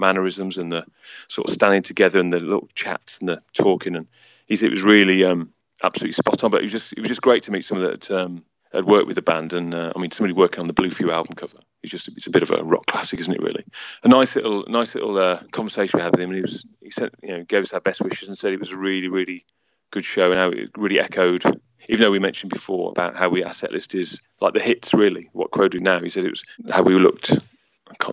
mannerisms 0.00 0.58
and 0.58 0.72
the 0.72 0.84
sort 1.28 1.48
of 1.48 1.54
standing 1.54 1.82
together 1.82 2.18
and 2.18 2.32
the 2.32 2.40
little 2.40 2.68
chats 2.74 3.20
and 3.20 3.28
the 3.28 3.40
talking, 3.52 3.96
and 3.96 4.08
he 4.46 4.56
said 4.56 4.66
it 4.66 4.72
was 4.72 4.82
really 4.82 5.24
um, 5.24 5.52
absolutely 5.82 6.12
spot 6.12 6.42
on. 6.42 6.50
But 6.50 6.60
it 6.60 6.64
was 6.64 6.72
just 6.72 6.92
it 6.92 7.00
was 7.00 7.08
just 7.08 7.22
great 7.22 7.44
to 7.44 7.52
meet 7.52 7.64
someone 7.64 7.90
that 7.90 8.10
um, 8.10 8.44
had 8.72 8.84
worked 8.84 9.06
with 9.06 9.16
the 9.16 9.22
band, 9.22 9.52
and 9.52 9.74
uh, 9.74 9.92
I 9.94 10.00
mean 10.00 10.10
somebody 10.10 10.34
working 10.34 10.60
on 10.60 10.66
the 10.66 10.72
Blue 10.72 10.90
for 10.90 11.10
album 11.12 11.34
cover. 11.34 11.58
It's 11.82 11.92
just 11.92 12.08
it's 12.08 12.26
a 12.26 12.30
bit 12.30 12.42
of 12.42 12.50
a 12.50 12.62
rock 12.62 12.86
classic, 12.86 13.20
isn't 13.20 13.34
it? 13.34 13.42
Really, 13.42 13.64
a 14.02 14.08
nice 14.08 14.36
little 14.36 14.64
nice 14.68 14.94
little 14.94 15.16
uh, 15.18 15.40
conversation 15.50 15.98
we 15.98 16.02
had 16.02 16.12
with 16.12 16.20
him, 16.20 16.30
and 16.30 16.36
he 16.36 16.42
was 16.42 16.66
he 16.80 16.90
said 16.90 17.10
you 17.22 17.36
know 17.36 17.44
gave 17.44 17.62
us 17.62 17.72
our 17.72 17.80
best 17.80 18.00
wishes 18.02 18.28
and 18.28 18.36
said 18.36 18.52
it 18.52 18.60
was 18.60 18.72
a 18.72 18.76
really 18.76 19.08
really 19.08 19.44
good 19.90 20.04
show, 20.04 20.30
and 20.30 20.40
how 20.40 20.50
it 20.50 20.70
really 20.76 21.00
echoed. 21.00 21.44
Even 21.88 22.02
though 22.02 22.10
we 22.10 22.18
mentioned 22.20 22.52
before 22.52 22.90
about 22.90 23.16
how 23.16 23.30
we 23.30 23.42
asset 23.42 23.72
list 23.72 23.94
is 23.94 24.20
like 24.40 24.54
the 24.54 24.60
hits, 24.60 24.94
really 24.94 25.28
what 25.32 25.50
Quo 25.50 25.66
do 25.66 25.80
now. 25.80 26.00
He 26.00 26.08
said 26.08 26.24
it 26.24 26.30
was 26.30 26.44
how 26.70 26.82
we 26.82 26.94
looked 26.94 27.36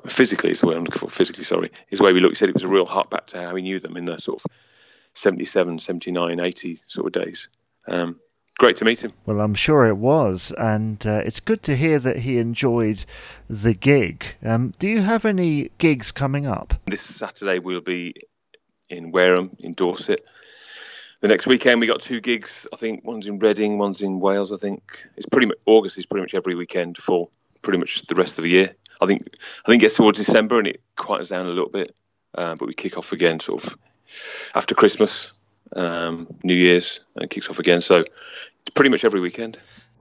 physically 0.07 0.51
is 0.51 0.62
the 0.62 0.67
way 0.67 0.75
I'm 0.75 0.84
looking 0.84 1.00
for. 1.00 1.10
Physically, 1.10 1.43
sorry, 1.43 1.72
is 1.89 2.00
the 2.00 2.05
way 2.05 2.13
we 2.13 2.19
looked. 2.19 2.34
He 2.34 2.39
said 2.39 2.50
it 2.50 2.55
was 2.55 2.63
a 2.63 2.67
real 2.67 2.86
heart 2.86 3.10
back 3.10 3.27
to 3.27 3.41
how 3.41 3.55
he 3.55 3.62
knew 3.62 3.79
them 3.79 3.98
in 3.98 4.05
the 4.05 4.17
sort 4.17 4.43
of 4.43 4.51
77, 5.13 5.79
79, 5.79 6.39
80 6.39 6.79
sort 6.88 7.07
of 7.15 7.24
days. 7.24 7.48
Um, 7.88 8.19
great 8.57 8.77
to 8.77 8.86
meet 8.86 9.03
him. 9.03 9.13
Well, 9.25 9.41
I'm 9.41 9.55
sure 9.55 9.88
it 9.88 9.98
was, 9.98 10.51
and 10.57 11.05
uh, 11.05 11.22
it's 11.25 11.39
good 11.39 11.63
to 11.63 11.75
hear 11.75 12.00
that 12.00 12.19
he 12.19 12.38
enjoyed 12.38 13.05
the 13.50 13.74
gig. 13.74 14.36
Um, 14.43 14.74
do 14.79 14.88
you 14.88 15.01
have 15.01 15.25
any 15.25 15.72
gigs 15.77 16.12
coming 16.12 16.46
up? 16.46 16.74
This 16.86 17.01
Saturday 17.01 17.60
we'll 17.60 17.81
be 17.81 18.15
in 18.89 19.12
Wareham, 19.12 19.55
in 19.60 19.74
Dorset. 19.74 20.25
The 21.19 21.27
next 21.27 21.48
weekend 21.48 21.81
we 21.81 21.88
got 21.88 22.01
two 22.01 22.22
gigs. 22.22 22.67
I 22.72 22.75
think 22.75 23.03
one's 23.03 23.25
in 23.25 23.39
Reading, 23.39 23.79
one's 23.79 24.03
in 24.03 24.19
Wales. 24.19 24.51
I 24.51 24.57
think 24.57 25.03
it's 25.15 25.25
pretty 25.25 25.48
much 25.48 25.57
August 25.65 25.98
is 25.98 26.05
pretty 26.05 26.22
much 26.22 26.36
every 26.36 26.53
weekend 26.53 26.98
for 26.98 27.29
pretty 27.63 27.79
much 27.79 28.03
the 28.03 28.15
rest 28.15 28.38
of 28.38 28.43
the 28.43 28.50
year. 28.50 28.75
I 29.01 29.06
think 29.06 29.27
I 29.66 29.70
think 29.70 29.82
it 29.82 29.86
gets 29.86 29.98
towards 29.98 30.20
December 30.20 30.60
and 30.60 30.68
it 30.68 30.82
quiets 30.96 31.30
down 31.30 31.46
a 31.46 31.50
little 31.50 31.70
bit. 31.70 31.96
uh, 32.38 32.56
but 32.56 32.68
we 32.68 32.74
kick 32.74 32.98
off 32.98 33.12
again 33.12 33.39
sort 33.39 33.63
of 33.66 33.77
after 34.56 34.75
Christmas, 34.75 35.32
um, 35.75 36.27
New 36.44 36.56
Year's, 36.56 37.00
and 37.16 37.30
kicks 37.30 37.50
off 37.50 37.60
again. 37.60 37.82
So 37.82 38.00
it's 38.00 38.70
pretty 38.74 38.89
much 38.89 39.04
every 39.04 39.20
weekend. 39.20 39.60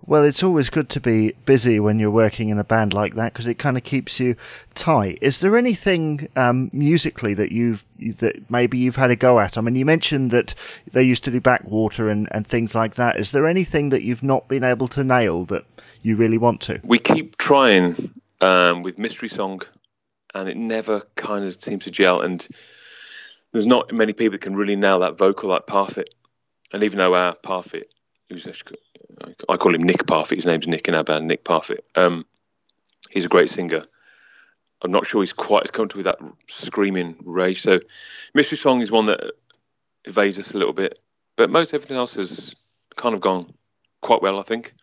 Well, 0.09 0.23
it's 0.23 0.43
always 0.45 0.71
good 0.71 0.89
to 0.91 1.01
be 1.01 1.33
busy 1.47 1.81
when 1.81 1.99
you're 1.99 2.13
working 2.13 2.51
in 2.51 2.61
a 2.61 2.65
band 2.65 2.95
like 2.95 3.17
that 3.17 3.33
because 3.33 3.49
it 3.49 3.55
kind 3.55 3.77
of 3.77 3.83
keeps 3.83 4.21
you 4.21 4.37
tight. 4.75 5.19
Is 5.21 5.41
there 5.41 5.57
anything 5.57 6.29
um, 6.37 6.71
musically 6.73 7.35
that 7.35 7.51
you've 7.51 7.85
that 8.19 8.49
maybe 8.49 8.79
you've 8.79 8.97
had 8.97 9.11
a 9.11 9.17
go 9.17 9.41
at? 9.41 9.59
I 9.59 9.63
mean, 9.63 9.75
you 9.75 9.85
mentioned 9.85 10.31
that 10.31 10.55
they 10.93 11.03
used 11.03 11.25
to 11.25 11.33
do 11.33 11.41
backwater 11.41 12.09
and, 12.09 12.29
and 12.31 12.47
things 12.47 12.75
like 12.75 12.95
that. 12.95 13.19
Is 13.19 13.33
there 13.33 13.49
anything 13.49 13.89
that 13.89 14.03
you've 14.03 14.23
not 14.23 14.47
been 14.47 14.63
able 14.63 14.87
to 14.89 15.03
nail 15.03 15.45
that 15.47 15.65
you 16.03 16.15
really 16.15 16.39
want 16.39 16.61
to? 16.63 16.81
We 16.85 17.01
keep 17.01 17.37
trying 17.39 18.13
um, 18.41 18.83
with 18.83 18.99
mystery 18.99 19.29
song, 19.29 19.63
and 20.35 20.49
it 20.49 20.57
never 20.57 21.03
kind 21.15 21.45
of 21.45 21.61
seems 21.63 21.85
to 21.85 21.91
gel. 21.91 22.21
And 22.21 22.47
there's 23.53 23.67
not 23.67 23.93
many 23.93 24.13
people 24.13 24.33
that 24.33 24.43
can 24.43 24.57
really 24.57 24.77
nail 24.77 25.01
that 25.01 25.19
vocal 25.19 25.51
like 25.51 25.67
Parfitt. 25.67 26.15
And 26.73 26.83
even 26.83 26.99
though 26.99 27.15
our 27.15 27.35
Parfitt, 27.35 27.93
who's 28.29 28.47
I 29.49 29.57
call 29.57 29.75
him 29.75 29.83
Nick 29.83 30.07
Parfitt. 30.07 30.39
His 30.39 30.47
name's 30.47 30.69
Nick 30.69 30.89
in 30.89 30.95
our 30.95 31.05
band, 31.05 31.29
Nick 31.29 31.45
Parfitt. 31.45 31.85
Um, 31.95 32.27
he's 33.11 33.25
a 33.25 33.31
great 33.31 33.51
singer. 33.51 33.85
I'm 34.83 34.91
not 34.91 35.07
sure 35.07 35.23
he's 35.23 35.33
quite 35.33 35.65
as 35.65 35.71
comfortable 35.71 36.05
with 36.05 36.19
that 36.19 36.35
screaming 36.49 37.17
rage. 37.25 37.63
So, 37.63 37.81
Mystery 38.35 38.59
Song 38.59 38.83
is 38.83 38.91
one 38.91 39.07
that 39.07 39.33
evades 40.05 40.39
us 40.39 40.55
a 40.55 40.59
little 40.59 40.75
bit, 40.75 40.99
but 41.37 41.51
most 41.51 41.73
everything 41.73 41.97
else 41.97 42.17
has 42.17 42.55
kind 42.95 43.15
of 43.15 43.21
gone 43.21 43.55
quite 44.03 44.21
well, 44.21 44.39
I 44.39 44.43
think. 44.43 44.75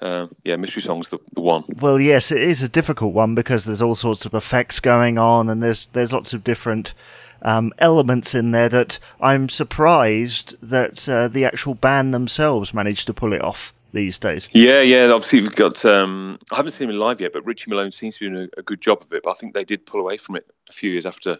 Uh, 0.00 0.28
yeah, 0.44 0.56
Mystery 0.56 0.82
Song's 0.82 1.08
the, 1.08 1.18
the 1.32 1.40
one. 1.40 1.64
Well, 1.80 1.98
yes, 1.98 2.30
it 2.30 2.40
is 2.40 2.62
a 2.62 2.68
difficult 2.68 3.14
one 3.14 3.34
because 3.34 3.64
there's 3.64 3.82
all 3.82 3.96
sorts 3.96 4.24
of 4.24 4.34
effects 4.34 4.78
going 4.80 5.18
on, 5.18 5.48
and 5.48 5.62
there's 5.62 5.86
there's 5.86 6.12
lots 6.12 6.32
of 6.32 6.44
different 6.44 6.94
um, 7.42 7.72
elements 7.78 8.34
in 8.34 8.52
there 8.52 8.68
that 8.68 8.98
I'm 9.20 9.48
surprised 9.48 10.56
that 10.62 11.08
uh, 11.08 11.28
the 11.28 11.44
actual 11.44 11.74
band 11.74 12.14
themselves 12.14 12.72
managed 12.72 13.06
to 13.06 13.14
pull 13.14 13.32
it 13.32 13.42
off 13.42 13.72
these 13.92 14.18
days. 14.18 14.48
Yeah, 14.52 14.82
yeah. 14.82 15.10
Obviously, 15.10 15.40
we've 15.40 15.54
got. 15.54 15.84
Um, 15.84 16.38
I 16.52 16.56
haven't 16.56 16.72
seen 16.72 16.90
him 16.90 16.96
live 16.96 17.20
yet, 17.20 17.32
but 17.32 17.44
Richie 17.44 17.70
Malone 17.70 17.92
seems 17.92 18.18
to 18.18 18.24
be 18.24 18.34
doing 18.34 18.48
a, 18.56 18.60
a, 18.60 18.62
good 18.62 18.80
job 18.80 19.02
of 19.02 19.12
it. 19.12 19.22
But 19.22 19.30
I 19.30 19.34
think 19.34 19.54
they 19.54 19.64
did 19.64 19.86
pull 19.86 20.00
away 20.00 20.16
from 20.16 20.36
it 20.36 20.46
a 20.68 20.72
few 20.72 20.90
years 20.90 21.06
after 21.06 21.38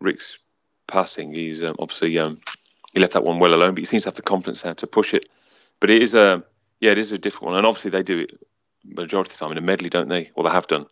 Rick's 0.00 0.38
passing. 0.86 1.34
He's 1.34 1.62
um, 1.62 1.76
obviously 1.78 2.18
um, 2.18 2.40
he 2.92 3.00
left 3.00 3.14
that 3.14 3.24
one 3.24 3.38
well 3.38 3.54
alone, 3.54 3.74
but 3.74 3.80
he 3.80 3.84
seems 3.84 4.04
to 4.04 4.08
have 4.08 4.16
the 4.16 4.22
confidence 4.22 4.64
now 4.64 4.74
to 4.74 4.86
push 4.86 5.14
it. 5.14 5.28
But 5.80 5.90
it 5.90 6.02
is 6.02 6.14
a 6.14 6.44
yeah, 6.84 6.90
it 6.90 6.98
is 6.98 7.12
a 7.12 7.18
difficult 7.18 7.52
one, 7.52 7.56
and 7.56 7.66
obviously 7.66 7.90
they 7.90 8.02
do 8.02 8.20
it 8.20 8.38
majority 8.84 9.30
of 9.30 9.32
the 9.32 9.42
time 9.42 9.52
in 9.52 9.58
a 9.58 9.62
medley, 9.62 9.88
don't 9.88 10.08
they? 10.08 10.30
Or 10.34 10.44
they 10.44 10.50
have 10.50 10.66
done 10.66 10.84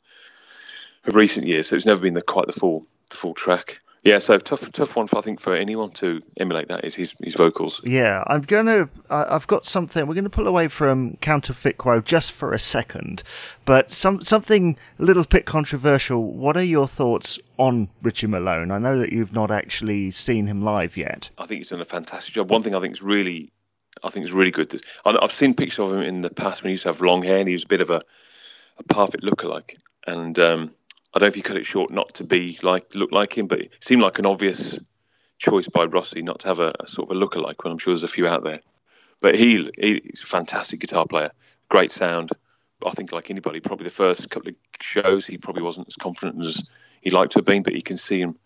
of 1.04 1.14
recent 1.14 1.46
years. 1.46 1.68
So 1.68 1.76
it's 1.76 1.84
never 1.84 2.00
been 2.00 2.14
the 2.14 2.22
quite 2.22 2.46
the 2.46 2.52
full 2.52 2.86
the 3.10 3.16
full 3.16 3.34
track. 3.34 3.78
Yeah, 4.02 4.18
so 4.18 4.38
tough, 4.38 4.72
tough 4.72 4.96
one 4.96 5.06
for 5.06 5.18
I 5.18 5.20
think 5.20 5.38
for 5.38 5.54
anyone 5.54 5.90
to 5.92 6.22
emulate 6.38 6.68
that 6.68 6.86
is 6.86 6.94
his 6.94 7.14
his 7.22 7.34
vocals. 7.34 7.82
Yeah, 7.84 8.24
I'm 8.26 8.40
gonna. 8.40 8.88
I've 9.10 9.46
got 9.46 9.66
something. 9.66 10.06
We're 10.06 10.14
gonna 10.14 10.30
pull 10.30 10.48
away 10.48 10.68
from 10.68 11.18
Counterfeit 11.20 11.76
Quo 11.76 12.00
just 12.00 12.32
for 12.32 12.54
a 12.54 12.58
second, 12.58 13.22
but 13.66 13.92
some 13.92 14.22
something 14.22 14.78
a 14.98 15.02
little 15.02 15.24
bit 15.24 15.44
controversial. 15.44 16.32
What 16.32 16.56
are 16.56 16.64
your 16.64 16.88
thoughts 16.88 17.38
on 17.58 17.90
Richie 18.00 18.28
Malone? 18.28 18.70
I 18.70 18.78
know 18.78 18.98
that 18.98 19.12
you've 19.12 19.34
not 19.34 19.50
actually 19.50 20.10
seen 20.10 20.46
him 20.46 20.62
live 20.62 20.96
yet. 20.96 21.28
I 21.36 21.44
think 21.44 21.58
he's 21.58 21.68
done 21.68 21.82
a 21.82 21.84
fantastic 21.84 22.34
job. 22.34 22.50
One 22.50 22.62
thing 22.62 22.74
I 22.74 22.80
think 22.80 22.94
is 22.94 23.02
really, 23.02 23.52
I 24.02 24.10
think 24.10 24.24
is 24.26 24.32
really 24.32 24.50
good. 24.50 24.80
I've 25.04 25.32
seen 25.32 25.54
pictures 25.54 25.78
of 25.78 25.92
him 25.92 26.02
in 26.02 26.20
the 26.20 26.30
past 26.30 26.62
when 26.62 26.70
he 26.70 26.72
used 26.72 26.84
to 26.84 26.88
have 26.90 27.00
long 27.00 27.22
hair 27.22 27.38
and 27.38 27.48
he 27.48 27.54
was 27.54 27.64
a 27.64 27.68
bit 27.68 27.80
of 27.80 27.90
a, 27.90 28.02
a 28.78 28.82
Parfitt 28.84 29.22
lookalike, 29.22 29.76
and. 30.06 30.38
Um, 30.38 30.74
I 31.14 31.18
don't 31.18 31.26
know 31.26 31.28
if 31.28 31.34
he 31.34 31.42
cut 31.42 31.58
it 31.58 31.66
short 31.66 31.90
not 31.90 32.14
to 32.14 32.24
be 32.24 32.58
like 32.62 32.94
look 32.94 33.12
like 33.12 33.36
him, 33.36 33.46
but 33.46 33.60
it 33.60 33.76
seemed 33.80 34.00
like 34.00 34.18
an 34.18 34.24
obvious 34.24 34.78
choice 35.38 35.68
by 35.68 35.84
Rossi 35.84 36.22
not 36.22 36.40
to 36.40 36.48
have 36.48 36.58
a, 36.58 36.72
a 36.80 36.86
sort 36.86 37.10
of 37.10 37.16
a 37.16 37.20
lookalike. 37.20 37.62
When 37.62 37.72
I'm 37.72 37.78
sure 37.78 37.92
there's 37.92 38.02
a 38.02 38.08
few 38.08 38.26
out 38.26 38.44
there, 38.44 38.60
but 39.20 39.34
he, 39.34 39.70
he's 39.78 40.22
a 40.22 40.26
fantastic 40.26 40.80
guitar 40.80 41.06
player, 41.06 41.30
great 41.68 41.92
sound. 41.92 42.30
I 42.84 42.90
think 42.90 43.12
like 43.12 43.30
anybody, 43.30 43.60
probably 43.60 43.84
the 43.84 43.90
first 43.90 44.30
couple 44.30 44.48
of 44.48 44.54
shows 44.80 45.26
he 45.26 45.38
probably 45.38 45.62
wasn't 45.62 45.88
as 45.88 45.96
confident 45.96 46.40
as 46.40 46.64
he'd 47.02 47.12
like 47.12 47.30
to 47.30 47.38
have 47.38 47.44
been, 47.44 47.62
but 47.62 47.74
you 47.74 47.82
can 47.82 47.96
see 47.96 48.20
him 48.20 48.36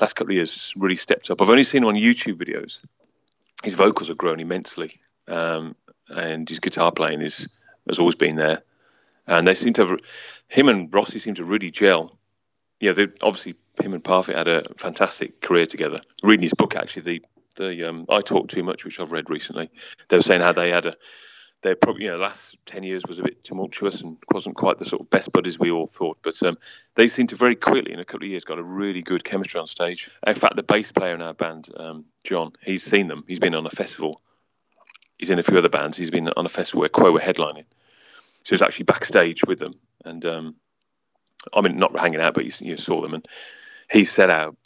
last 0.00 0.14
couple 0.14 0.32
of 0.32 0.36
years 0.36 0.74
really 0.76 0.94
stepped 0.94 1.30
up. 1.30 1.42
I've 1.42 1.50
only 1.50 1.64
seen 1.64 1.82
him 1.82 1.88
on 1.88 1.94
YouTube 1.94 2.34
videos. 2.34 2.82
His 3.62 3.74
vocals 3.74 4.08
have 4.08 4.18
grown 4.18 4.40
immensely, 4.40 5.00
um, 5.28 5.74
and 6.08 6.48
his 6.48 6.60
guitar 6.60 6.92
playing 6.92 7.22
is 7.22 7.48
has 7.88 7.98
always 7.98 8.16
been 8.16 8.36
there 8.36 8.62
and 9.26 9.46
they 9.46 9.54
seem 9.54 9.72
to 9.74 9.86
have 9.86 10.00
him 10.48 10.68
and 10.68 10.92
Rossi 10.92 11.18
seem 11.18 11.34
to 11.34 11.44
really 11.44 11.70
gel. 11.70 12.16
Yeah, 12.80 12.92
they, 12.92 13.08
obviously 13.22 13.54
him 13.80 13.94
and 13.94 14.04
Parfitt 14.04 14.36
had 14.36 14.48
a 14.48 14.64
fantastic 14.76 15.40
career 15.40 15.66
together. 15.66 16.00
Reading 16.22 16.42
his 16.42 16.54
book, 16.54 16.76
actually, 16.76 17.02
the 17.02 17.22
the 17.56 17.88
um, 17.88 18.06
I 18.08 18.20
talk 18.20 18.48
too 18.48 18.62
much, 18.62 18.84
which 18.84 19.00
I've 19.00 19.12
read 19.12 19.30
recently. 19.30 19.70
They 20.08 20.16
were 20.16 20.22
saying 20.22 20.42
how 20.42 20.52
they 20.52 20.70
had 20.70 20.86
a 20.86 20.94
they 21.66 21.74
probably 21.74 22.04
you 22.04 22.10
know 22.10 22.18
last 22.18 22.58
ten 22.66 22.82
years 22.82 23.02
was 23.06 23.18
a 23.18 23.22
bit 23.22 23.42
tumultuous 23.44 24.02
and 24.02 24.16
wasn't 24.32 24.56
quite 24.56 24.78
the 24.78 24.84
sort 24.84 25.02
of 25.02 25.10
best 25.10 25.32
buddies 25.32 25.58
we 25.58 25.70
all 25.70 25.86
thought. 25.86 26.18
But 26.22 26.40
um, 26.42 26.56
they 26.94 27.08
seem 27.08 27.26
to 27.28 27.36
very 27.36 27.56
quickly 27.56 27.92
in 27.92 28.00
a 28.00 28.04
couple 28.04 28.26
of 28.26 28.30
years 28.30 28.44
got 28.44 28.58
a 28.58 28.62
really 28.62 29.02
good 29.02 29.24
chemistry 29.24 29.60
on 29.60 29.66
stage. 29.66 30.10
In 30.26 30.34
fact, 30.34 30.56
the 30.56 30.62
bass 30.62 30.92
player 30.92 31.14
in 31.14 31.22
our 31.22 31.34
band, 31.34 31.68
um, 31.76 32.04
John, 32.24 32.52
he's 32.62 32.82
seen 32.82 33.08
them. 33.08 33.24
He's 33.26 33.40
been 33.40 33.54
on 33.54 33.66
a 33.66 33.70
festival. 33.70 34.20
He's 35.18 35.30
in 35.30 35.38
a 35.38 35.42
few 35.42 35.58
other 35.58 35.68
bands. 35.68 35.96
He's 35.96 36.10
been 36.10 36.28
on 36.28 36.46
a 36.46 36.50
festival 36.50 36.80
where 36.80 36.88
Quo 36.88 37.10
were 37.10 37.20
headlining 37.20 37.64
so 38.46 38.54
he's 38.54 38.62
actually 38.62 38.84
backstage 38.84 39.44
with 39.44 39.58
them, 39.58 39.74
and 40.04 40.24
um, 40.24 40.54
I 41.52 41.62
mean, 41.62 41.78
not 41.78 41.98
hanging 41.98 42.20
out, 42.20 42.34
but 42.34 42.44
you, 42.44 42.52
you 42.60 42.76
saw 42.76 43.00
them, 43.00 43.14
and 43.14 43.26
he 43.90 44.04
set 44.04 44.30
out 44.30 44.56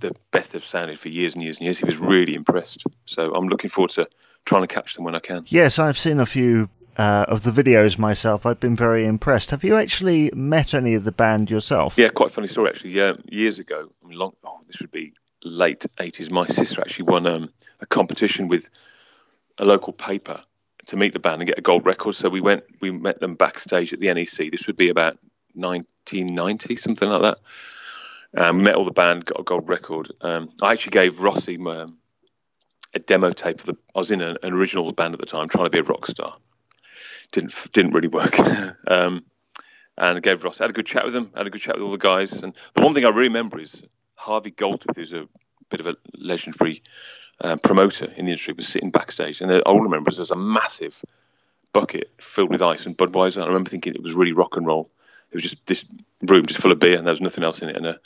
the 0.00 0.14
best 0.30 0.52
they've 0.52 0.62
sounded 0.62 1.00
for 1.00 1.08
years 1.08 1.34
and 1.34 1.42
years 1.42 1.56
and 1.56 1.64
years. 1.64 1.78
He 1.78 1.86
was 1.86 1.98
really 1.98 2.34
impressed. 2.34 2.84
So 3.06 3.32
I'm 3.34 3.48
looking 3.48 3.70
forward 3.70 3.92
to 3.92 4.06
trying 4.44 4.62
to 4.62 4.68
catch 4.68 4.94
them 4.94 5.04
when 5.04 5.14
I 5.14 5.20
can. 5.20 5.44
Yes, 5.48 5.78
I've 5.78 5.98
seen 5.98 6.20
a 6.20 6.26
few 6.26 6.68
uh, 6.96 7.24
of 7.28 7.42
the 7.42 7.50
videos 7.50 7.98
myself. 7.98 8.44
I've 8.44 8.60
been 8.60 8.76
very 8.76 9.06
impressed. 9.06 9.50
Have 9.50 9.64
you 9.64 9.76
actually 9.76 10.30
met 10.34 10.74
any 10.74 10.94
of 10.94 11.04
the 11.04 11.12
band 11.12 11.50
yourself? 11.50 11.94
Yeah, 11.96 12.08
quite 12.08 12.30
funny 12.30 12.48
story 12.48 12.68
actually. 12.68 12.92
Yeah, 12.92 13.14
years 13.24 13.58
ago, 13.58 13.90
I 14.04 14.08
mean, 14.08 14.18
long, 14.18 14.32
oh, 14.44 14.60
this 14.66 14.80
would 14.80 14.90
be 14.90 15.14
late 15.44 15.86
80s. 15.98 16.30
My 16.30 16.46
sister 16.46 16.80
actually 16.80 17.06
won 17.06 17.26
um, 17.26 17.50
a 17.80 17.86
competition 17.86 18.48
with 18.48 18.68
a 19.58 19.64
local 19.64 19.92
paper 19.92 20.42
to 20.86 20.96
meet 20.96 21.12
the 21.12 21.18
band 21.18 21.40
and 21.40 21.48
get 21.48 21.58
a 21.58 21.62
gold 21.62 21.86
record. 21.86 22.14
So 22.14 22.28
we 22.28 22.40
went, 22.40 22.64
we 22.80 22.90
met 22.90 23.20
them 23.20 23.34
backstage 23.34 23.92
at 23.92 24.00
the 24.00 24.12
NEC. 24.12 24.50
This 24.50 24.66
would 24.66 24.76
be 24.76 24.88
about 24.88 25.18
1990, 25.54 26.76
something 26.76 27.08
like 27.08 27.22
that. 27.22 27.38
Um, 28.36 28.58
we 28.58 28.64
met 28.64 28.76
all 28.76 28.84
the 28.84 28.90
band, 28.90 29.26
got 29.26 29.40
a 29.40 29.44
gold 29.44 29.68
record. 29.68 30.10
Um, 30.20 30.48
I 30.60 30.72
actually 30.72 30.92
gave 30.92 31.20
Rossi 31.20 31.58
my, 31.58 31.82
um, 31.82 31.98
a 32.94 32.98
demo 32.98 33.32
tape 33.32 33.60
of 33.60 33.66
the. 33.66 33.76
I 33.94 33.98
was 33.98 34.10
in 34.10 34.20
an, 34.20 34.38
an, 34.42 34.52
original 34.52 34.92
band 34.92 35.14
at 35.14 35.20
the 35.20 35.26
time, 35.26 35.48
trying 35.48 35.64
to 35.64 35.70
be 35.70 35.78
a 35.78 35.82
rock 35.82 36.06
star. 36.06 36.36
Didn't 37.32 37.68
didn't 37.72 37.92
really 37.92 38.08
work. 38.08 38.38
um, 38.86 39.24
and 39.98 40.16
I 40.16 40.20
gave 40.20 40.42
Ross. 40.42 40.60
I 40.60 40.64
had 40.64 40.70
a 40.70 40.74
good 40.74 40.86
chat 40.86 41.04
with 41.04 41.14
him. 41.14 41.30
Had 41.34 41.46
a 41.46 41.50
good 41.50 41.60
chat 41.60 41.76
with 41.76 41.84
all 41.84 41.90
the 41.90 41.98
guys. 41.98 42.42
And 42.42 42.56
the 42.74 42.82
one 42.82 42.94
thing 42.94 43.04
I 43.04 43.08
really 43.08 43.28
remember 43.28 43.60
is 43.60 43.82
Harvey 44.14 44.50
Goldsmith, 44.50 44.96
who's 44.96 45.12
a 45.12 45.28
bit 45.68 45.80
of 45.80 45.86
a 45.86 45.96
legendary 46.14 46.82
uh, 47.40 47.56
promoter 47.56 48.06
in 48.06 48.26
the 48.26 48.32
industry 48.32 48.54
was 48.54 48.68
sitting 48.68 48.90
backstage, 48.90 49.40
and 49.40 49.50
all 49.62 49.80
I 49.80 49.84
remember 49.84 50.10
is 50.10 50.16
there's 50.16 50.30
a 50.30 50.36
massive 50.36 51.02
bucket 51.72 52.10
filled 52.18 52.50
with 52.50 52.62
ice 52.62 52.86
and 52.86 52.96
Budweiser. 52.96 53.36
And 53.36 53.44
I 53.44 53.48
remember 53.48 53.70
thinking 53.70 53.94
it 53.94 54.02
was 54.02 54.14
really 54.14 54.32
rock 54.32 54.56
and 54.56 54.66
roll. 54.66 54.90
It 55.30 55.36
was 55.36 55.42
just 55.42 55.66
this 55.66 55.86
room 56.20 56.46
just 56.46 56.60
full 56.60 56.72
of 56.72 56.78
beer, 56.78 56.96
and 56.96 57.06
there 57.06 57.12
was 57.12 57.20
nothing 57.20 57.44
else 57.44 57.62
in 57.62 57.70
it, 57.70 57.76
and 57.76 57.86
a 57.86 57.98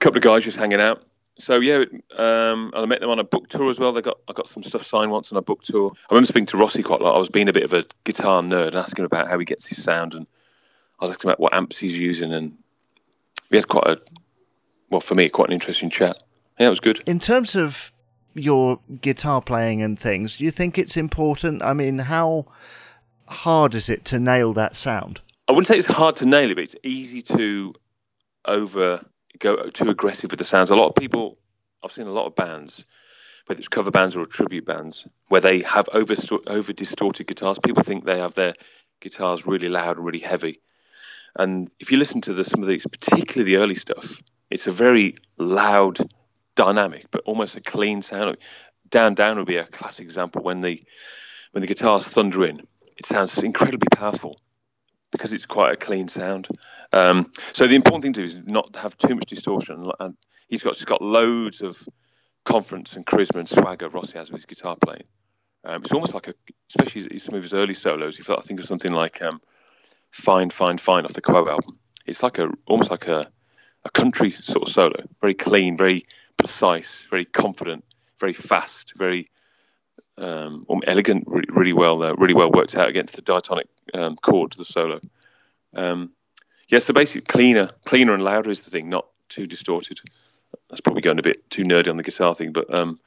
couple 0.00 0.18
of 0.18 0.24
guys 0.24 0.44
just 0.44 0.58
hanging 0.58 0.80
out. 0.80 1.02
So 1.38 1.60
yeah, 1.60 1.84
um, 2.16 2.72
I 2.74 2.86
met 2.86 3.00
them 3.00 3.10
on 3.10 3.18
a 3.18 3.24
book 3.24 3.48
tour 3.48 3.68
as 3.68 3.78
well. 3.78 3.92
They 3.92 4.00
got 4.00 4.18
I 4.28 4.32
got 4.32 4.48
some 4.48 4.62
stuff 4.62 4.82
signed 4.82 5.10
once 5.10 5.32
on 5.32 5.38
a 5.38 5.42
book 5.42 5.62
tour. 5.62 5.92
I 5.94 6.14
remember 6.14 6.26
speaking 6.26 6.46
to 6.46 6.56
Rossi 6.56 6.82
quite 6.82 7.00
a 7.00 7.04
lot. 7.04 7.14
I 7.14 7.18
was 7.18 7.28
being 7.28 7.48
a 7.48 7.52
bit 7.52 7.64
of 7.64 7.74
a 7.74 7.84
guitar 8.04 8.40
nerd 8.42 8.68
and 8.68 8.76
asking 8.76 9.04
about 9.04 9.28
how 9.28 9.38
he 9.38 9.44
gets 9.44 9.66
his 9.66 9.82
sound, 9.82 10.14
and 10.14 10.26
I 10.98 11.04
was 11.04 11.10
asking 11.10 11.28
about 11.28 11.40
what 11.40 11.54
amps 11.54 11.78
he's 11.78 11.98
using, 11.98 12.32
and 12.32 12.56
we 13.50 13.58
had 13.58 13.68
quite 13.68 13.86
a 13.86 14.00
well 14.90 15.00
for 15.00 15.14
me 15.14 15.28
quite 15.28 15.48
an 15.48 15.54
interesting 15.54 15.90
chat. 15.90 16.18
Yeah, 16.58 16.68
it 16.68 16.70
was 16.70 16.80
good. 16.80 17.02
In 17.06 17.20
terms 17.20 17.54
of 17.54 17.92
your 18.32 18.80
guitar 19.02 19.42
playing 19.42 19.82
and 19.82 19.98
things, 19.98 20.38
do 20.38 20.44
you 20.44 20.50
think 20.50 20.78
it's 20.78 20.96
important? 20.96 21.62
I 21.62 21.74
mean, 21.74 21.98
how 21.98 22.46
hard 23.28 23.74
is 23.74 23.90
it 23.90 24.06
to 24.06 24.18
nail 24.18 24.54
that 24.54 24.74
sound? 24.74 25.20
I 25.48 25.52
wouldn't 25.52 25.66
say 25.66 25.76
it's 25.76 25.86
hard 25.86 26.16
to 26.16 26.26
nail 26.26 26.50
it, 26.50 26.54
but 26.54 26.64
it's 26.64 26.76
easy 26.82 27.20
to 27.22 27.74
over 28.46 29.04
go 29.38 29.68
too 29.70 29.90
aggressive 29.90 30.30
with 30.30 30.38
the 30.38 30.44
sounds. 30.44 30.70
A 30.70 30.76
lot 30.76 30.88
of 30.88 30.94
people, 30.94 31.38
I've 31.82 31.92
seen 31.92 32.06
a 32.06 32.12
lot 32.12 32.26
of 32.26 32.34
bands, 32.34 32.84
whether 33.46 33.58
it's 33.58 33.68
cover 33.68 33.90
bands 33.90 34.16
or 34.16 34.26
tribute 34.26 34.66
bands, 34.66 35.06
where 35.28 35.40
they 35.40 35.62
have 35.62 35.88
over 35.92 36.14
over 36.46 36.72
distorted 36.72 37.26
guitars. 37.26 37.58
People 37.58 37.82
think 37.82 38.04
they 38.04 38.18
have 38.18 38.34
their 38.34 38.54
guitars 39.00 39.46
really 39.46 39.68
loud 39.68 39.96
and 39.96 40.06
really 40.06 40.18
heavy, 40.18 40.60
and 41.38 41.68
if 41.78 41.92
you 41.92 41.98
listen 41.98 42.22
to 42.22 42.32
the, 42.32 42.44
some 42.44 42.62
of 42.62 42.68
these, 42.68 42.86
particularly 42.86 43.52
the 43.52 43.62
early 43.62 43.74
stuff, 43.74 44.22
it's 44.50 44.66
a 44.66 44.72
very 44.72 45.16
loud 45.36 45.98
dynamic, 46.54 47.10
but 47.10 47.22
almost 47.24 47.56
a 47.56 47.60
clean 47.60 48.02
sound. 48.02 48.38
Down 48.88 49.14
Down 49.14 49.36
would 49.36 49.46
be 49.46 49.56
a 49.56 49.64
classic 49.64 50.04
example 50.04 50.42
when 50.42 50.60
the 50.60 50.82
when 51.52 51.60
the 51.60 51.66
guitars 51.66 52.08
thunder 52.08 52.46
in. 52.46 52.60
It 52.96 53.04
sounds 53.04 53.42
incredibly 53.42 53.88
powerful 53.92 54.38
because 55.16 55.32
it's 55.32 55.46
quite 55.46 55.72
a 55.72 55.76
clean 55.76 56.08
sound. 56.08 56.48
Um, 56.92 57.32
so 57.52 57.66
the 57.66 57.74
important 57.74 58.02
thing 58.02 58.12
to 58.14 58.20
do 58.20 58.24
is 58.24 58.36
not 58.36 58.76
have 58.76 58.96
too 58.96 59.14
much 59.14 59.26
distortion. 59.26 59.90
And 59.98 60.16
he's 60.48 60.62
got 60.62 60.74
just 60.74 60.86
got 60.86 61.02
loads 61.02 61.62
of 61.62 61.82
confidence 62.44 62.96
and 62.96 63.04
charisma 63.04 63.40
and 63.40 63.48
swagger 63.48 63.88
Rossi 63.88 64.18
has 64.18 64.30
with 64.30 64.42
his 64.42 64.46
guitar 64.46 64.76
playing. 64.76 65.04
Um, 65.64 65.82
it's 65.82 65.92
almost 65.92 66.14
like 66.14 66.28
a, 66.28 66.34
especially 66.70 67.18
some 67.18 67.34
of 67.34 67.42
his 67.42 67.54
early 67.54 67.74
solos. 67.74 68.18
If 68.18 68.30
I 68.30 68.36
think 68.40 68.60
of 68.60 68.66
something 68.66 68.92
like 68.92 69.20
um, 69.22 69.40
"Fine, 70.12 70.50
Fine, 70.50 70.78
Fine" 70.78 71.04
off 71.04 71.12
the 71.12 71.22
Quo 71.22 71.48
album, 71.48 71.78
it's 72.04 72.22
like 72.22 72.38
a 72.38 72.50
almost 72.66 72.90
like 72.90 73.08
a 73.08 73.26
a 73.84 73.90
country 73.90 74.30
sort 74.30 74.68
of 74.68 74.72
solo, 74.72 75.04
very 75.20 75.34
clean, 75.34 75.76
very 75.76 76.04
precise, 76.36 77.06
very 77.10 77.24
confident, 77.24 77.84
very 78.20 78.32
fast, 78.32 78.94
very 78.96 79.28
um, 80.18 80.66
elegant, 80.86 81.24
really, 81.26 81.48
really 81.50 81.72
well, 81.72 82.02
uh, 82.02 82.14
really 82.14 82.34
well 82.34 82.50
worked 82.50 82.76
out 82.76 82.88
against 82.88 83.16
the 83.16 83.22
diatonic 83.22 83.68
um, 83.94 84.16
chord 84.16 84.52
to 84.52 84.58
the 84.58 84.64
solo. 84.64 85.00
Um, 85.74 86.12
yeah, 86.68 86.78
so 86.78 86.94
basically, 86.94 87.26
cleaner, 87.26 87.70
cleaner 87.84 88.14
and 88.14 88.22
louder 88.22 88.50
is 88.50 88.62
the 88.62 88.70
thing, 88.70 88.88
not 88.88 89.06
too 89.28 89.46
distorted. 89.46 90.00
That's 90.68 90.80
probably 90.80 91.02
going 91.02 91.18
a 91.18 91.22
bit 91.22 91.48
too 91.50 91.64
nerdy 91.64 91.88
on 91.88 91.96
the 91.96 92.02
guitar 92.02 92.34
thing, 92.34 92.52
but 92.52 92.72
um, 92.72 92.98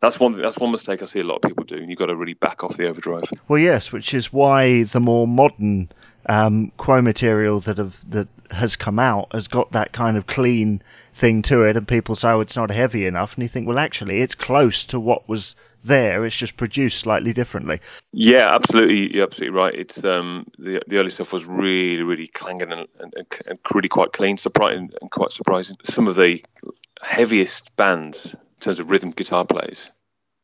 that's 0.00 0.20
one 0.20 0.32
that's 0.40 0.58
one 0.58 0.70
mistake 0.70 1.02
I 1.02 1.06
see 1.06 1.20
a 1.20 1.24
lot 1.24 1.36
of 1.36 1.42
people 1.42 1.64
do. 1.64 1.76
And 1.76 1.88
you've 1.88 1.98
got 1.98 2.06
to 2.06 2.16
really 2.16 2.34
back 2.34 2.62
off 2.62 2.76
the 2.76 2.88
overdrive. 2.88 3.24
Well, 3.48 3.58
yes, 3.58 3.92
which 3.92 4.14
is 4.14 4.32
why 4.32 4.84
the 4.84 5.00
more 5.00 5.26
modern 5.26 5.90
um, 6.26 6.72
Quo 6.76 7.02
material 7.02 7.60
that 7.60 7.78
have 7.78 8.08
that 8.10 8.28
has 8.50 8.76
come 8.76 8.98
out 8.98 9.32
has 9.32 9.48
got 9.48 9.72
that 9.72 9.92
kind 9.92 10.16
of 10.16 10.26
clean 10.26 10.82
thing 11.12 11.42
to 11.42 11.62
it, 11.62 11.76
and 11.76 11.88
people 11.88 12.16
say, 12.16 12.30
"Oh, 12.30 12.40
it's 12.40 12.56
not 12.56 12.70
heavy 12.70 13.06
enough," 13.06 13.34
and 13.34 13.42
you 13.42 13.48
think, 13.48 13.66
"Well, 13.66 13.78
actually, 13.78 14.20
it's 14.20 14.34
close 14.34 14.84
to 14.86 15.00
what 15.00 15.28
was 15.28 15.56
there. 15.84 16.24
It's 16.24 16.36
just 16.36 16.56
produced 16.56 17.00
slightly 17.00 17.32
differently." 17.32 17.80
Yeah, 18.12 18.54
absolutely, 18.54 19.14
you're 19.14 19.24
absolutely 19.24 19.56
right. 19.56 19.74
It's 19.74 20.04
um, 20.04 20.46
the 20.58 20.82
the 20.86 20.98
early 20.98 21.10
stuff 21.10 21.32
was 21.32 21.44
really, 21.44 22.02
really 22.02 22.26
clanging 22.26 22.72
and, 22.72 22.88
and, 22.98 23.14
and 23.46 23.58
really 23.72 23.88
quite 23.88 24.12
clean, 24.12 24.36
surprising 24.36 24.90
and 25.00 25.10
quite 25.10 25.32
surprising. 25.32 25.76
Some 25.84 26.08
of 26.08 26.16
the 26.16 26.44
heaviest 27.02 27.74
bands 27.76 28.34
in 28.34 28.60
terms 28.60 28.80
of 28.80 28.90
rhythm 28.90 29.10
guitar 29.10 29.44
players. 29.44 29.90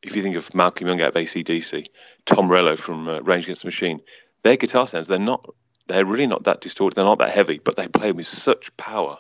If 0.03 0.17
you 0.17 0.23
think 0.23 0.37
of 0.37 0.55
Malcolm 0.55 0.89
Young 0.89 1.01
out 1.01 1.09
of 1.09 1.15
ACDC, 1.15 1.89
Tom 2.25 2.47
Morello 2.47 2.77
from 2.77 3.09
uh, 3.09 3.21
Rage 3.21 3.45
Against 3.45 3.63
the 3.63 3.67
Machine, 3.67 4.01
their 4.43 4.57
guitar 4.57 4.87
sounds 4.87 5.09
they're 5.09 5.19
not 5.19 5.45
they're 5.87 6.07
really 6.07 6.27
not 6.27 6.45
that 6.45 6.61
distorted. 6.61 6.97
They're 6.97 7.05
not 7.05 7.19
that 7.19 7.31
heavy, 7.31 7.59
but 7.59 7.77
they 7.77 7.89
play 7.89 8.13
with 8.13 8.27
such 8.27 8.77
power, 8.77 9.19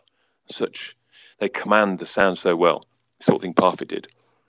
such 0.48 0.96
they 1.38 1.48
command 1.48 1.98
the 1.98 2.06
sound 2.06 2.38
so 2.38 2.54
well. 2.54 2.84
Sort 3.18 3.36
of 3.36 3.42
thing 3.42 3.54
Parfitt 3.54 3.88
did. 3.88 4.08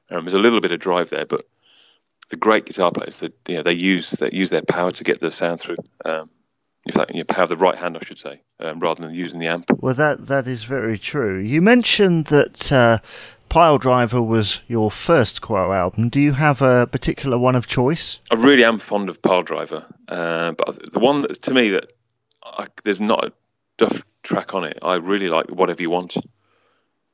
Um, 0.09 0.25
there's 0.25 0.33
a 0.33 0.39
little 0.39 0.61
bit 0.61 0.71
of 0.71 0.79
drive 0.79 1.09
there, 1.09 1.25
but 1.25 1.45
the 2.31 2.37
great 2.37 2.65
guitar 2.65 2.91
players, 2.91 3.19
that 3.19 3.33
you 3.47 3.57
know, 3.57 3.63
they 3.63 3.73
use 3.73 4.11
they 4.11 4.31
use 4.31 4.49
their 4.49 4.63
power 4.63 4.91
to 4.91 5.03
get 5.03 5.19
the 5.19 5.31
sound 5.31 5.61
through. 5.61 5.77
Um, 6.03 6.29
if 6.87 6.95
that 6.95 7.13
you 7.13 7.19
know, 7.19 7.25
power 7.25 7.43
of 7.43 7.49
the 7.49 7.57
right 7.57 7.77
hand, 7.77 7.95
I 7.95 8.03
should 8.03 8.17
say, 8.17 8.41
um, 8.59 8.79
rather 8.79 9.03
than 9.03 9.13
using 9.13 9.39
the 9.39 9.47
amp. 9.47 9.69
Well, 9.79 9.93
that 9.93 10.27
that 10.27 10.47
is 10.47 10.63
very 10.63 10.97
true. 10.97 11.37
You 11.37 11.61
mentioned 11.61 12.25
that 12.27 12.71
uh, 12.71 12.99
Piledriver 13.49 14.25
was 14.25 14.61
your 14.67 14.89
first 14.89 15.41
Quo 15.41 15.73
album. 15.73 16.09
Do 16.09 16.19
you 16.19 16.31
have 16.31 16.61
a 16.61 16.87
particular 16.87 17.37
one 17.37 17.55
of 17.55 17.67
choice? 17.67 18.17
I 18.31 18.35
really 18.35 18.63
am 18.63 18.79
fond 18.79 19.09
of 19.09 19.21
Piledriver, 19.21 19.85
uh, 20.07 20.53
but 20.53 20.91
the 20.91 20.99
one 20.99 21.23
that, 21.23 21.41
to 21.43 21.53
me 21.53 21.69
that 21.71 21.93
I, 22.43 22.67
there's 22.83 23.01
not 23.01 23.25
a 23.25 23.33
duff 23.77 24.03
track 24.23 24.55
on 24.55 24.63
it. 24.63 24.79
I 24.81 24.95
really 24.95 25.29
like 25.29 25.49
Whatever 25.49 25.81
You 25.81 25.89
Want. 25.89 26.17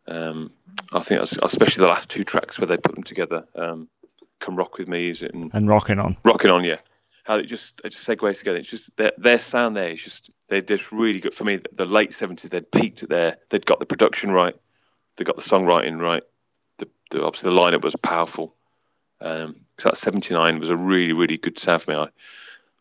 Um, 0.07 0.51
I 0.93 1.01
think 1.01 1.21
especially 1.21 1.81
the 1.81 1.89
last 1.89 2.09
two 2.09 2.23
tracks 2.23 2.59
where 2.59 2.67
they 2.67 2.77
put 2.77 2.95
them 2.95 3.03
together. 3.03 3.45
Um, 3.55 3.89
Come 4.39 4.55
rock 4.55 4.77
with 4.77 4.87
me, 4.87 5.09
is 5.09 5.21
it? 5.21 5.33
And, 5.33 5.51
and 5.53 5.67
rocking 5.67 5.99
on, 5.99 6.17
rocking 6.23 6.51
on, 6.51 6.63
yeah. 6.63 6.77
How 7.23 7.37
it 7.37 7.45
just 7.45 7.81
it 7.83 7.89
just 7.89 8.07
segues 8.07 8.39
together. 8.39 8.57
It's 8.57 8.71
just 8.71 8.95
their, 8.95 9.11
their 9.17 9.39
sound 9.39 9.75
there 9.75 9.89
is 9.89 10.03
just 10.03 10.29
they're 10.47 10.61
just 10.61 10.91
really 10.91 11.19
good 11.19 11.33
for 11.33 11.43
me. 11.43 11.59
The 11.73 11.85
late 11.85 12.13
seventies, 12.13 12.49
they'd 12.49 12.71
peaked 12.71 13.03
at 13.03 13.09
there. 13.09 13.37
They'd 13.49 13.65
got 13.65 13.79
the 13.79 13.85
production 13.85 14.31
right. 14.31 14.55
They 15.17 15.25
got 15.25 15.35
the 15.35 15.41
songwriting 15.41 15.99
right. 15.99 16.23
The, 16.77 16.87
the 17.11 17.23
obviously 17.23 17.49
the 17.49 17.59
lineup 17.59 17.83
was 17.83 17.95
powerful. 17.95 18.55
Um, 19.19 19.61
so 19.77 19.89
that 19.89 19.97
seventy 19.97 20.33
nine 20.33 20.59
was 20.59 20.69
a 20.69 20.77
really 20.77 21.13
really 21.13 21.37
good 21.37 21.59
sound 21.59 21.81
for 21.81 21.91
me. 21.91 21.97
I 21.97 22.07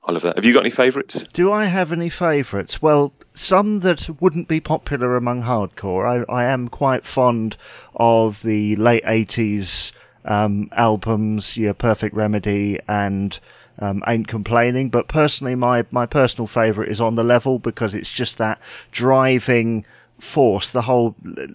I 0.06 0.12
love 0.12 0.22
that. 0.22 0.36
Have 0.36 0.44
you 0.44 0.54
got 0.54 0.60
any 0.60 0.70
favourites? 0.70 1.24
Do 1.32 1.50
I 1.50 1.64
have 1.64 1.90
any 1.90 2.08
favourites? 2.08 2.80
Well, 2.80 3.12
some 3.34 3.80
that 3.80 4.08
wouldn't 4.20 4.46
be 4.46 4.60
popular 4.60 5.16
among 5.16 5.42
hardcore. 5.42 6.24
I, 6.28 6.32
I 6.32 6.44
am 6.44 6.68
quite 6.68 7.04
fond 7.04 7.56
of 7.96 8.42
the 8.42 8.76
late 8.76 9.02
80s 9.02 9.90
um, 10.26 10.68
albums, 10.72 11.56
Your 11.56 11.74
Perfect 11.74 12.14
Remedy 12.14 12.78
and 12.86 13.38
um, 13.78 14.02
Ain't 14.06 14.28
Complaining. 14.28 14.90
But 14.90 15.08
personally, 15.08 15.54
my, 15.54 15.86
my 15.90 16.06
personal 16.06 16.46
favourite 16.46 16.90
is 16.90 17.00
On 17.00 17.14
the 17.14 17.24
Level 17.24 17.58
because 17.58 17.94
it's 17.94 18.10
just 18.10 18.38
that 18.38 18.60
driving 18.90 19.86
force. 20.18 20.70
The 20.70 20.82
whole, 20.82 21.14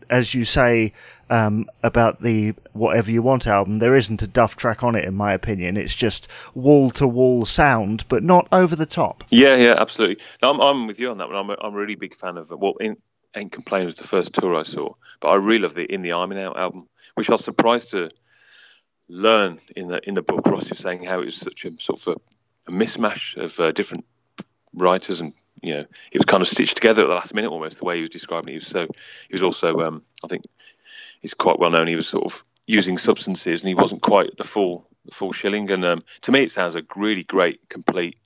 as 0.09 0.33
you 0.33 0.45
say, 0.45 0.93
um, 1.29 1.69
about 1.81 2.21
the 2.21 2.53
Whatever 2.73 3.09
You 3.09 3.21
Want 3.21 3.47
album, 3.47 3.75
there 3.75 3.95
isn't 3.95 4.21
a 4.21 4.27
duff 4.27 4.55
track 4.55 4.83
on 4.83 4.95
it, 4.95 5.05
in 5.05 5.15
my 5.15 5.33
opinion. 5.33 5.77
It's 5.77 5.95
just 5.95 6.27
wall 6.53 6.91
to 6.91 7.07
wall 7.07 7.45
sound, 7.45 8.05
but 8.09 8.23
not 8.23 8.47
over 8.51 8.75
the 8.75 8.85
top. 8.85 9.23
Yeah, 9.29 9.55
yeah, 9.55 9.75
absolutely. 9.77 10.23
I'm, 10.41 10.59
I'm 10.59 10.87
with 10.87 10.99
you 10.99 11.09
on 11.09 11.17
that 11.19 11.29
one. 11.29 11.37
I'm 11.37 11.49
a, 11.49 11.57
I'm 11.61 11.73
a 11.73 11.77
really 11.77 11.95
big 11.95 12.15
fan 12.15 12.37
of, 12.37 12.51
well, 12.51 12.75
in, 12.79 12.97
Ain't 13.35 13.51
Complain 13.51 13.85
was 13.85 13.95
the 13.95 14.03
first 14.03 14.33
tour 14.33 14.55
I 14.55 14.63
saw, 14.63 14.93
but 15.21 15.29
I 15.29 15.35
really 15.35 15.59
love 15.59 15.73
the 15.73 15.85
In 15.85 16.01
the 16.01 16.11
Army 16.11 16.35
Now 16.35 16.53
album, 16.53 16.89
which 17.15 17.29
I 17.29 17.33
was 17.33 17.45
surprised 17.45 17.91
to 17.91 18.11
learn 19.11 19.59
in 19.75 19.87
the 19.87 20.07
in 20.07 20.13
the 20.13 20.21
book. 20.21 20.45
Ross 20.45 20.71
is 20.71 20.79
saying 20.79 21.03
how 21.03 21.21
it 21.21 21.25
was 21.25 21.35
such 21.35 21.65
a 21.65 21.71
sort 21.79 22.01
of 22.07 22.15
a, 22.67 22.71
a 22.71 22.73
mismatch 22.73 23.37
of 23.37 23.59
uh, 23.59 23.71
different 23.71 24.05
writers 24.73 25.19
and 25.19 25.33
you 25.61 25.73
know 25.73 25.85
it 26.11 26.17
was 26.17 26.25
kind 26.25 26.41
of 26.41 26.47
stitched 26.47 26.77
together 26.77 27.03
at 27.03 27.07
the 27.07 27.13
last 27.13 27.35
minute 27.35 27.51
almost 27.51 27.79
the 27.79 27.85
way 27.85 27.95
he 27.95 28.01
was 28.01 28.09
describing 28.09 28.49
it. 28.49 28.51
He 28.51 28.57
was 28.57 28.67
so 28.67 28.87
he 29.27 29.33
was 29.33 29.43
also 29.43 29.79
um, 29.81 30.03
I 30.23 30.27
think 30.27 30.45
he's 31.21 31.33
quite 31.33 31.59
well 31.59 31.71
known. 31.71 31.87
He 31.87 31.95
was 31.95 32.07
sort 32.07 32.25
of 32.25 32.43
using 32.65 32.97
substances, 32.97 33.61
and 33.61 33.67
he 33.67 33.75
wasn't 33.75 34.01
quite 34.01 34.37
the 34.37 34.43
full 34.43 34.87
the 35.05 35.13
full 35.13 35.33
shilling. 35.33 35.69
And 35.71 35.85
um, 35.85 36.03
to 36.21 36.31
me, 36.31 36.43
it 36.43 36.51
sounds 36.51 36.75
a 36.75 36.83
really 36.95 37.23
great, 37.23 37.67
complete 37.69 38.17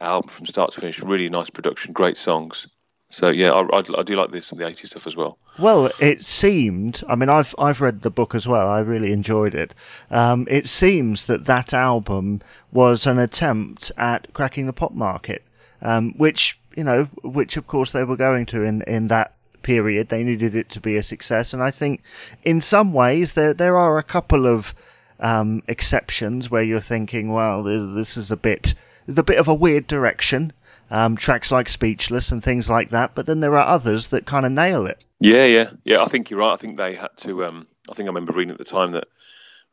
album 0.00 0.30
from 0.30 0.46
start 0.46 0.72
to 0.72 0.80
finish. 0.80 1.02
Really 1.02 1.28
nice 1.28 1.50
production, 1.50 1.92
great 1.92 2.16
songs. 2.16 2.68
So 3.14 3.30
yeah, 3.30 3.52
I, 3.52 3.62
I, 3.62 3.82
I 3.98 4.02
do 4.02 4.16
like 4.16 4.32
this 4.32 4.50
of 4.50 4.58
the 4.58 4.64
'80s 4.64 4.88
stuff 4.88 5.06
as 5.06 5.16
well. 5.16 5.38
Well, 5.58 5.90
it 6.00 6.24
seemed. 6.24 7.02
I 7.08 7.14
mean, 7.14 7.28
I've 7.28 7.54
I've 7.58 7.80
read 7.80 8.02
the 8.02 8.10
book 8.10 8.34
as 8.34 8.48
well. 8.48 8.68
I 8.68 8.80
really 8.80 9.12
enjoyed 9.12 9.54
it. 9.54 9.72
Um, 10.10 10.48
it 10.50 10.68
seems 10.68 11.26
that 11.26 11.44
that 11.44 11.72
album 11.72 12.42
was 12.72 13.06
an 13.06 13.20
attempt 13.20 13.92
at 13.96 14.32
cracking 14.34 14.66
the 14.66 14.72
pop 14.72 14.92
market, 14.92 15.44
um, 15.80 16.14
which 16.16 16.58
you 16.76 16.82
know, 16.82 17.04
which 17.22 17.56
of 17.56 17.68
course 17.68 17.92
they 17.92 18.02
were 18.02 18.16
going 18.16 18.46
to 18.46 18.62
in 18.62 18.82
in 18.82 19.06
that 19.08 19.34
period. 19.62 20.08
They 20.08 20.24
needed 20.24 20.56
it 20.56 20.68
to 20.70 20.80
be 20.80 20.96
a 20.96 21.02
success, 21.02 21.54
and 21.54 21.62
I 21.62 21.70
think 21.70 22.02
in 22.42 22.60
some 22.60 22.92
ways 22.92 23.34
there 23.34 23.54
there 23.54 23.76
are 23.76 23.96
a 23.96 24.02
couple 24.02 24.44
of 24.44 24.74
um, 25.20 25.62
exceptions 25.68 26.50
where 26.50 26.64
you're 26.64 26.80
thinking, 26.80 27.32
well, 27.32 27.62
this, 27.62 27.94
this 27.94 28.16
is 28.16 28.32
a 28.32 28.36
bit 28.36 28.74
a 29.06 29.22
bit 29.22 29.38
of 29.38 29.46
a 29.46 29.54
weird 29.54 29.86
direction. 29.86 30.52
Um, 30.94 31.16
tracks 31.16 31.50
like 31.50 31.68
Speechless 31.68 32.30
and 32.30 32.42
things 32.42 32.70
like 32.70 32.90
that, 32.90 33.16
but 33.16 33.26
then 33.26 33.40
there 33.40 33.58
are 33.58 33.66
others 33.66 34.08
that 34.08 34.26
kind 34.26 34.46
of 34.46 34.52
nail 34.52 34.86
it. 34.86 35.04
Yeah, 35.18 35.44
yeah, 35.44 35.70
yeah. 35.84 36.02
I 36.02 36.04
think 36.04 36.30
you're 36.30 36.38
right. 36.38 36.52
I 36.52 36.56
think 36.56 36.76
they 36.76 36.94
had 36.94 37.16
to. 37.18 37.44
Um, 37.44 37.66
I 37.90 37.94
think 37.94 38.06
I 38.06 38.10
remember 38.10 38.32
reading 38.32 38.52
at 38.52 38.58
the 38.58 38.64
time 38.64 38.92
that 38.92 39.08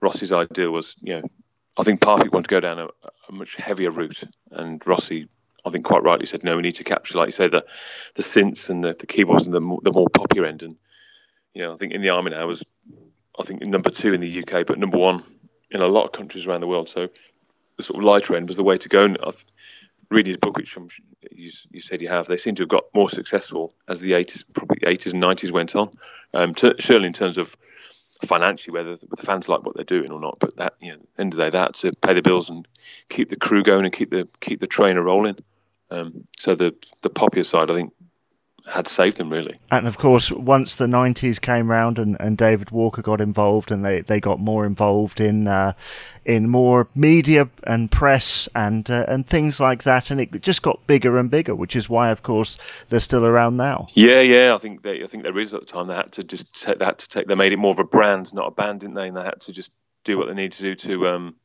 Rossi's 0.02 0.32
idea 0.32 0.72
was, 0.72 0.98
you 1.00 1.22
know, 1.22 1.30
I 1.78 1.84
think 1.84 2.02
Parfitt 2.02 2.32
wanted 2.32 2.46
to 2.46 2.56
go 2.56 2.60
down 2.60 2.80
a, 2.80 2.88
a 3.30 3.32
much 3.32 3.56
heavier 3.56 3.92
route, 3.92 4.24
and 4.50 4.82
Rossi 4.84 5.28
I 5.66 5.70
think 5.70 5.86
quite 5.86 6.04
rightly 6.04 6.26
said, 6.26 6.44
no, 6.44 6.56
we 6.56 6.64
need 6.64 6.76
to 6.76 6.84
capture, 6.84 7.18
like 7.18 7.28
you 7.28 7.32
say, 7.32 7.48
the 7.48 7.66
the 8.16 8.24
synths 8.24 8.70
and 8.70 8.84
the, 8.84 8.96
the 8.98 9.08
keyboards 9.08 9.46
and 9.46 9.54
the 9.54 9.62
more, 9.62 9.80
the 9.84 9.92
more 9.92 10.10
popular 10.10 10.48
end. 10.48 10.64
And 10.64 10.76
you 11.54 11.62
know, 11.62 11.74
I 11.74 11.78
think 11.78 11.94
in 11.94 12.02
the 12.02 12.10
army 12.10 12.32
now 12.32 12.48
was, 12.48 12.66
I 13.38 13.44
think 13.44 13.62
number 13.66 13.90
two 13.90 14.14
in 14.14 14.22
the 14.22 14.40
UK, 14.44 14.66
but 14.66 14.80
number 14.80 14.98
one 14.98 15.24
in 15.70 15.82
a 15.82 15.88
lot 15.88 16.06
of 16.06 16.12
countries 16.12 16.48
around 16.48 16.62
the 16.62 16.68
world. 16.68 16.90
So 16.90 17.10
the 17.78 17.84
sort 17.84 18.00
of 18.00 18.06
lighter 18.06 18.36
end 18.36 18.48
was 18.48 18.58
the 18.58 18.64
way 18.64 18.78
to 18.78 18.90
go. 18.90 19.06
And 19.06 19.18
I've 19.26 19.46
read 20.12 20.28
his 20.28 20.38
book, 20.38 20.58
which 20.58 20.78
you, 21.32 21.50
you, 21.72 21.80
said 21.80 22.02
you 22.02 22.10
have. 22.10 22.28
They 22.28 22.38
seem 22.38 22.56
to 22.56 22.64
have 22.64 22.70
got 22.70 22.84
more 22.94 23.10
successful 23.10 23.74
as 23.88 24.02
the 24.02 24.12
80s, 24.12 24.44
probably 24.54 24.80
80s 24.80 25.14
and 25.14 25.24
90s 25.24 25.52
went 25.52 25.76
on. 25.76 25.98
Um, 26.34 26.54
certainly 26.56 27.08
in 27.08 27.14
terms 27.14 27.38
of 27.38 27.56
financially, 28.26 28.74
whether 28.74 28.96
the 28.96 29.18
fans 29.18 29.50
like 29.50 29.64
what 29.64 29.76
they're 29.76 29.84
doing 29.84 30.12
or 30.12 30.20
not. 30.20 30.38
But 30.40 30.58
that, 30.58 30.76
you 30.82 30.92
know, 30.92 31.00
end 31.18 31.34
of 31.34 31.38
the 31.38 31.46
day, 31.46 31.50
that 31.52 31.76
to 31.76 31.94
pay 31.94 32.14
the 32.14 32.22
bills 32.22 32.50
and 32.50 32.68
keep 33.10 33.30
the 33.30 33.36
crew 33.36 33.64
going 33.64 33.86
and 33.86 33.94
keep 33.94 34.12
the 34.12 34.28
keep 34.40 34.60
the 34.60 34.68
trainer 34.68 35.02
rolling. 35.02 35.38
Um, 35.90 36.28
so 36.38 36.56
the 36.56 36.76
the 37.02 37.10
popular 37.10 37.44
side, 37.44 37.72
I 37.72 37.74
think, 37.74 37.94
had 38.68 38.88
saved 38.88 39.18
them 39.18 39.30
really. 39.30 39.60
And 39.70 39.88
of 39.88 39.98
course, 39.98 40.32
once 40.32 40.76
the 40.76 40.86
'90s 40.86 41.40
came 41.40 41.70
round 41.70 41.98
and, 41.98 42.18
and 42.20 42.38
David 42.38 42.72
Walker 42.72 43.02
got 43.02 43.22
involved, 43.22 43.72
and 43.72 43.84
they, 43.84 44.02
they 44.02 44.20
got 44.20 44.40
more 44.40 44.66
involved 44.66 45.20
in 45.20 45.48
uh, 45.48 45.74
in 46.26 46.50
more 46.50 46.88
media 46.96 47.50
and 47.64 47.92
press 47.92 48.48
and 48.56 48.90
uh, 48.90 49.06
and 49.08 49.28
things 49.28 49.60
like 49.60 49.84
that, 49.84 50.12
and 50.12 50.22
it 50.22 50.42
just 50.42 50.62
got 50.62 50.86
bigger 50.88 51.18
and 51.18 51.30
bigger, 51.30 51.56
which 51.56 51.76
is 51.76 51.90
why, 51.90 52.10
of 52.10 52.24
course, 52.24 52.58
they're 52.90 53.00
still 53.00 53.26
around 53.26 53.58
now. 53.58 53.88
Yeah, 53.94 54.22
yeah, 54.22 54.54
I 54.54 54.58
think 54.58 54.84
they 54.84 55.04
I 55.04 55.08
think 55.08 55.24
there 55.24 55.40
is 55.40 55.54
at 55.54 55.62
the 55.62 55.66
time 55.66 55.88
they 55.88 55.96
had 55.96 56.14
to 56.14 56.24
just 56.24 56.54
take, 56.54 56.80
they 56.80 56.86
had 56.86 57.00
to 57.00 57.10
take 57.10 57.28
they 57.28 57.36
made 57.36 57.54
it 57.54 57.58
more 57.58 57.72
of 57.72 57.80
a 57.80 57.84
brand, 57.84 58.34
not 58.34 58.48
a 58.48 58.52
band, 58.52 58.82
didn't 58.82 58.96
they? 58.96 59.08
And 59.08 59.18
they 59.18 59.24
had 59.24 59.42
to 59.42 59.54
just 59.54 59.74
do 60.04 60.18
what 60.18 60.28
they 60.28 60.34
need 60.34 60.54
to 60.54 60.62
do 60.62 60.76
to 60.76 61.08
um 61.08 61.36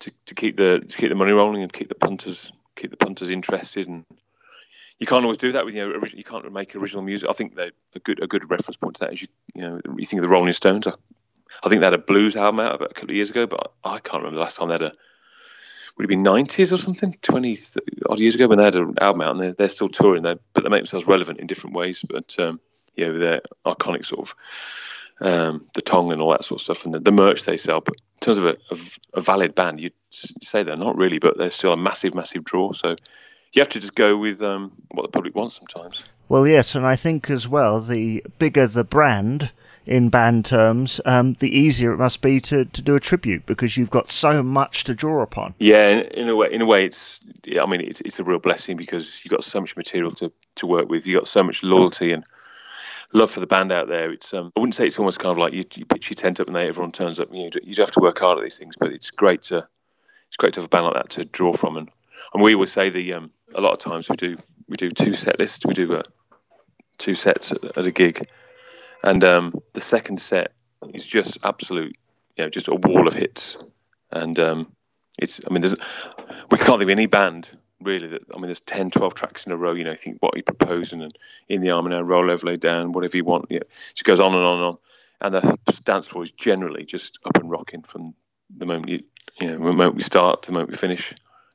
to, 0.00 0.12
to 0.26 0.34
keep 0.34 0.56
the 0.56 0.80
to 0.80 0.98
keep 0.98 1.08
the 1.08 1.14
money 1.14 1.32
rolling 1.32 1.62
and 1.62 1.72
keep 1.72 1.88
the 1.88 1.94
punters 1.94 2.52
keep 2.76 2.90
the 2.90 2.96
punters 2.96 3.30
interested 3.30 3.88
and 3.88 4.04
you 4.98 5.06
can't 5.06 5.24
always 5.24 5.38
do 5.38 5.52
that 5.52 5.64
with 5.64 5.74
you 5.74 5.86
know 5.86 6.04
you 6.12 6.24
can't 6.24 6.50
make 6.52 6.74
original 6.74 7.02
music. 7.02 7.30
I 7.30 7.32
think 7.32 7.56
a 7.58 7.98
good 8.00 8.22
a 8.22 8.26
good 8.26 8.50
reference 8.50 8.76
point 8.76 8.96
to 8.96 9.04
that 9.04 9.12
is 9.12 9.22
you 9.22 9.28
you 9.54 9.62
know 9.62 9.80
you 9.96 10.04
think 10.04 10.20
of 10.20 10.22
the 10.22 10.28
Rolling 10.28 10.52
Stones. 10.52 10.86
I, 10.86 10.92
I 11.62 11.68
think 11.68 11.80
they 11.80 11.86
had 11.86 11.94
a 11.94 11.98
blues 11.98 12.36
album 12.36 12.60
out 12.60 12.74
about 12.74 12.90
a 12.90 12.94
couple 12.94 13.10
of 13.10 13.16
years 13.16 13.30
ago, 13.30 13.46
but 13.46 13.72
I 13.84 13.98
can't 13.98 14.22
remember 14.22 14.36
the 14.36 14.42
last 14.42 14.58
time 14.58 14.68
they 14.68 14.74
had 14.74 14.82
a 14.82 14.92
would 15.96 16.04
it 16.04 16.08
be 16.08 16.16
90s 16.16 16.72
or 16.72 16.76
something? 16.76 17.12
20 17.22 17.58
odd 18.08 18.20
years 18.20 18.36
ago 18.36 18.46
when 18.46 18.58
they 18.58 18.64
had 18.64 18.76
an 18.76 18.94
album 19.00 19.20
out 19.20 19.32
and 19.32 19.40
they're, 19.40 19.52
they're 19.52 19.68
still 19.68 19.88
touring. 19.88 20.22
They 20.22 20.36
but 20.52 20.62
they 20.62 20.70
make 20.70 20.80
themselves 20.80 21.06
relevant 21.06 21.40
in 21.40 21.48
different 21.48 21.76
ways. 21.76 22.04
But 22.08 22.38
um, 22.38 22.60
know 22.96 23.18
their 23.18 23.40
iconic 23.64 24.06
sort 24.06 24.28
of 24.28 24.34
um, 25.20 25.66
the 25.74 25.82
tongue 25.82 26.12
and 26.12 26.22
all 26.22 26.30
that 26.30 26.44
sort 26.44 26.60
of 26.60 26.64
stuff 26.64 26.84
and 26.84 26.94
the, 26.94 27.00
the 27.00 27.12
merch 27.12 27.44
they 27.44 27.56
sell. 27.56 27.80
But 27.80 27.94
in 27.96 28.20
terms 28.20 28.38
of 28.38 28.44
a, 28.44 28.56
of 28.70 28.98
a 29.14 29.20
valid 29.20 29.54
band 29.54 29.80
you'd 29.80 29.92
say 30.10 30.62
they're 30.62 30.76
not 30.76 30.96
really 30.96 31.18
but 31.18 31.36
they're 31.36 31.50
still 31.50 31.72
a 31.72 31.76
massive 31.76 32.14
massive 32.14 32.44
draw. 32.44 32.72
So 32.72 32.96
you 33.52 33.60
have 33.60 33.68
to 33.68 33.80
just 33.80 33.94
go 33.94 34.16
with 34.16 34.42
um, 34.42 34.72
what 34.90 35.02
the 35.02 35.08
public 35.08 35.34
wants 35.34 35.56
sometimes 35.56 36.04
well 36.28 36.46
yes 36.46 36.74
and 36.74 36.86
I 36.86 36.96
think 36.96 37.30
as 37.30 37.48
well 37.48 37.80
the 37.80 38.24
bigger 38.38 38.66
the 38.66 38.84
brand 38.84 39.50
in 39.88 40.10
band 40.10 40.44
terms, 40.44 41.00
um, 41.06 41.32
the 41.40 41.48
easier 41.48 41.92
it 41.92 41.96
must 41.96 42.20
be 42.20 42.40
to, 42.42 42.66
to 42.66 42.82
do 42.82 42.94
a 42.94 43.00
tribute 43.00 43.46
because 43.46 43.76
you've 43.76 43.90
got 43.90 44.10
so 44.10 44.42
much 44.42 44.84
to 44.84 44.94
draw 44.94 45.22
upon. 45.22 45.54
Yeah, 45.58 45.88
in, 45.88 46.00
in 46.08 46.28
a 46.28 46.36
way, 46.36 46.52
in 46.52 46.60
a 46.60 46.66
way, 46.66 46.84
it's. 46.84 47.20
I 47.58 47.64
mean, 47.64 47.80
it's 47.80 48.02
it's 48.02 48.20
a 48.20 48.24
real 48.24 48.38
blessing 48.38 48.76
because 48.76 49.24
you've 49.24 49.30
got 49.30 49.42
so 49.42 49.60
much 49.60 49.76
material 49.76 50.10
to, 50.12 50.30
to 50.56 50.66
work 50.66 50.90
with. 50.90 51.06
You've 51.06 51.20
got 51.20 51.26
so 51.28 51.42
much 51.42 51.62
loyalty 51.62 52.12
and 52.12 52.22
love 53.14 53.30
for 53.30 53.40
the 53.40 53.46
band 53.46 53.72
out 53.72 53.88
there. 53.88 54.12
It's. 54.12 54.34
Um, 54.34 54.52
I 54.54 54.60
wouldn't 54.60 54.74
say 54.74 54.86
it's 54.86 54.98
almost 54.98 55.20
kind 55.20 55.32
of 55.32 55.38
like 55.38 55.54
you, 55.54 55.64
you 55.74 55.86
pitch 55.86 56.10
your 56.10 56.16
tent 56.16 56.38
up 56.38 56.48
and 56.48 56.54
then 56.54 56.68
everyone 56.68 56.92
turns 56.92 57.18
up. 57.18 57.28
You 57.32 57.50
you 57.62 57.74
have 57.78 57.90
to 57.92 58.00
work 58.00 58.18
hard 58.18 58.38
at 58.38 58.44
these 58.44 58.58
things, 58.58 58.76
but 58.78 58.92
it's 58.92 59.10
great 59.10 59.42
to 59.44 59.66
it's 60.28 60.36
great 60.36 60.52
to 60.54 60.60
have 60.60 60.66
a 60.66 60.68
band 60.68 60.84
like 60.84 60.94
that 60.94 61.10
to 61.10 61.24
draw 61.24 61.54
from. 61.54 61.78
And 61.78 61.90
and 62.34 62.42
we 62.42 62.52
always 62.52 62.72
say 62.72 62.90
the 62.90 63.14
um, 63.14 63.30
a 63.54 63.60
lot 63.60 63.72
of 63.72 63.78
times 63.78 64.08
we 64.10 64.16
do 64.16 64.38
we 64.68 64.76
do 64.76 64.90
two 64.90 65.14
set 65.14 65.38
lists. 65.38 65.64
We 65.66 65.74
do 65.74 65.94
uh, 65.94 66.02
two 66.98 67.14
sets 67.14 67.52
at, 67.52 67.64
at 67.64 67.86
a 67.86 67.90
gig 67.90 68.28
and 69.02 69.22
um, 69.24 69.60
the 69.72 69.80
second 69.80 70.20
set 70.20 70.52
is 70.92 71.06
just 71.06 71.38
absolute, 71.44 71.96
you 72.36 72.44
know, 72.44 72.50
just 72.50 72.68
a 72.68 72.74
wall 72.74 73.06
of 73.06 73.14
hits. 73.14 73.58
And 74.10 74.38
um, 74.38 74.72
it's, 75.18 75.40
I 75.46 75.52
mean, 75.52 75.60
there's, 75.60 75.76
we 76.50 76.58
can't 76.58 76.78
think 76.78 76.82
of 76.82 76.90
any 76.90 77.06
band 77.06 77.50
really 77.80 78.08
that, 78.08 78.22
I 78.32 78.36
mean, 78.36 78.46
there's 78.46 78.60
10, 78.60 78.90
12 78.90 79.14
tracks 79.14 79.46
in 79.46 79.52
a 79.52 79.56
row, 79.56 79.72
you 79.72 79.84
know, 79.84 79.94
think 79.94 80.18
what 80.20 80.34
you're 80.34 80.42
proposing 80.42 81.02
and 81.02 81.16
in 81.48 81.60
the 81.60 81.70
arm 81.70 81.90
and 81.90 82.08
roll 82.08 82.30
over, 82.30 82.46
lay 82.46 82.56
down, 82.56 82.92
whatever 82.92 83.16
you 83.16 83.24
want. 83.24 83.46
You 83.50 83.60
know, 83.60 83.66
it 83.66 83.92
just 83.94 84.04
goes 84.04 84.20
on 84.20 84.34
and 84.34 84.44
on 84.44 84.56
and 84.56 84.66
on. 84.66 84.78
And 85.20 85.34
the 85.34 85.80
dance 85.84 86.06
floor 86.08 86.22
is 86.22 86.32
generally 86.32 86.84
just 86.84 87.18
up 87.24 87.36
and 87.36 87.50
rocking 87.50 87.82
from 87.82 88.06
the 88.56 88.66
moment 88.66 88.88
you, 88.88 89.00
you 89.40 89.46
know, 89.48 89.52
the 89.52 89.72
moment 89.72 89.94
we 89.94 90.00
start 90.00 90.42
to 90.42 90.50
the 90.50 90.54
moment 90.54 90.70
we 90.70 90.76
finish. 90.76 91.12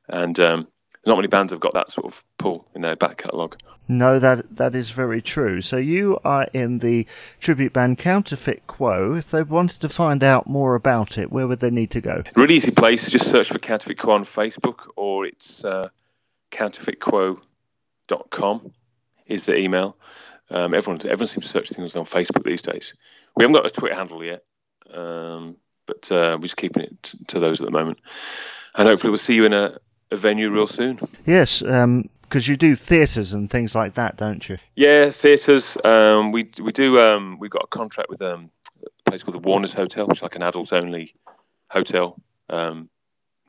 And 0.08 0.38
um, 0.40 0.68
there's 1.04 1.12
not 1.12 1.18
many 1.18 1.28
bands 1.28 1.52
have 1.52 1.60
got 1.60 1.74
that 1.74 1.90
sort 1.90 2.06
of 2.06 2.24
pull 2.38 2.66
in 2.74 2.80
their 2.80 2.96
back 2.96 3.18
catalogue. 3.18 3.58
No, 3.86 4.18
that 4.18 4.56
that 4.56 4.74
is 4.74 4.88
very 4.90 5.20
true. 5.20 5.60
So 5.60 5.76
you 5.76 6.18
are 6.24 6.48
in 6.54 6.78
the 6.78 7.06
tribute 7.40 7.74
band 7.74 7.98
Counterfeit 7.98 8.66
Quo. 8.66 9.12
If 9.14 9.30
they 9.30 9.42
wanted 9.42 9.82
to 9.82 9.90
find 9.90 10.24
out 10.24 10.46
more 10.46 10.74
about 10.74 11.18
it, 11.18 11.30
where 11.30 11.46
would 11.46 11.60
they 11.60 11.70
need 11.70 11.90
to 11.90 12.00
go? 12.00 12.22
Really 12.36 12.54
easy 12.54 12.72
place. 12.72 13.10
Just 13.10 13.30
search 13.30 13.50
for 13.50 13.58
Counterfeit 13.58 13.98
Quo 13.98 14.14
on 14.14 14.24
Facebook, 14.24 14.88
or 14.96 15.26
it's 15.26 15.66
uh, 15.66 15.90
counterfeitquo.com 16.50 18.72
is 19.26 19.44
the 19.44 19.58
email. 19.58 19.98
Um, 20.48 20.72
everyone 20.72 21.00
everyone 21.02 21.26
seems 21.26 21.44
to 21.44 21.50
search 21.50 21.68
things 21.68 21.96
on 21.96 22.06
Facebook 22.06 22.44
these 22.44 22.62
days. 22.62 22.94
We 23.36 23.44
haven't 23.44 23.56
got 23.56 23.66
a 23.66 23.70
Twitter 23.70 23.94
handle 23.94 24.24
yet, 24.24 24.42
um, 24.90 25.56
but 25.84 26.10
uh, 26.10 26.38
we're 26.38 26.44
just 26.44 26.56
keeping 26.56 26.84
it 26.84 27.02
t- 27.02 27.18
to 27.26 27.40
those 27.40 27.60
at 27.60 27.66
the 27.66 27.70
moment. 27.70 27.98
And 28.74 28.88
hopefully, 28.88 29.10
we'll 29.10 29.18
see 29.18 29.34
you 29.34 29.44
in 29.44 29.52
a 29.52 29.76
a 30.14 30.16
venue 30.16 30.50
real 30.50 30.66
soon. 30.66 30.98
Yes, 31.26 31.60
because 31.60 31.84
um, 31.84 32.08
you 32.32 32.56
do 32.56 32.74
theatres 32.74 33.34
and 33.34 33.50
things 33.50 33.74
like 33.74 33.94
that, 33.94 34.16
don't 34.16 34.48
you? 34.48 34.56
Yeah, 34.74 35.10
theatres. 35.10 35.76
Um, 35.84 36.32
we 36.32 36.50
we 36.62 36.72
do. 36.72 36.98
Um, 37.00 37.38
we've 37.38 37.50
got 37.50 37.64
a 37.64 37.68
contract 37.68 38.08
with 38.08 38.22
um, 38.22 38.50
a 38.82 39.10
place 39.10 39.22
called 39.22 39.34
the 39.34 39.46
Warner's 39.46 39.74
Hotel, 39.74 40.06
which 40.06 40.18
is 40.18 40.22
like 40.22 40.36
an 40.36 40.42
adult-only 40.42 41.14
hotel. 41.68 42.16
Um, 42.48 42.88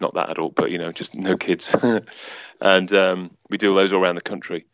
not 0.01 0.15
that 0.15 0.29
adult, 0.29 0.55
but 0.55 0.71
you 0.71 0.77
know, 0.77 0.91
just 0.91 1.15
no 1.15 1.37
kids. 1.37 1.75
and 2.61 2.93
um, 2.93 3.31
we 3.49 3.57
do 3.57 3.73
those 3.73 3.93
all 3.93 4.03
around 4.03 4.15
the 4.15 4.21
country. 4.21 4.65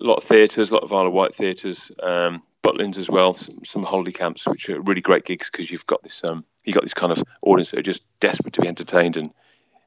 A 0.00 0.04
lot 0.04 0.16
of 0.16 0.24
theatres, 0.24 0.70
a 0.70 0.74
lot 0.74 0.82
of 0.82 0.92
Isle 0.92 1.08
of 1.08 1.12
Wight 1.12 1.34
theatres, 1.34 1.92
um, 2.02 2.42
Butlins 2.64 2.96
as 2.96 3.10
well, 3.10 3.34
some, 3.34 3.62
some 3.64 3.82
holiday 3.82 4.12
camps, 4.12 4.48
which 4.48 4.70
are 4.70 4.80
really 4.80 5.02
great 5.02 5.24
gigs 5.24 5.50
because 5.50 5.70
you've 5.70 5.86
got 5.86 6.02
this 6.02 6.24
um, 6.24 6.44
you 6.64 6.72
got 6.72 6.82
this 6.82 6.94
kind 6.94 7.12
of 7.12 7.22
audience 7.42 7.70
that 7.70 7.80
are 7.80 7.82
just 7.82 8.04
desperate 8.20 8.54
to 8.54 8.62
be 8.62 8.68
entertained 8.68 9.16
and 9.16 9.32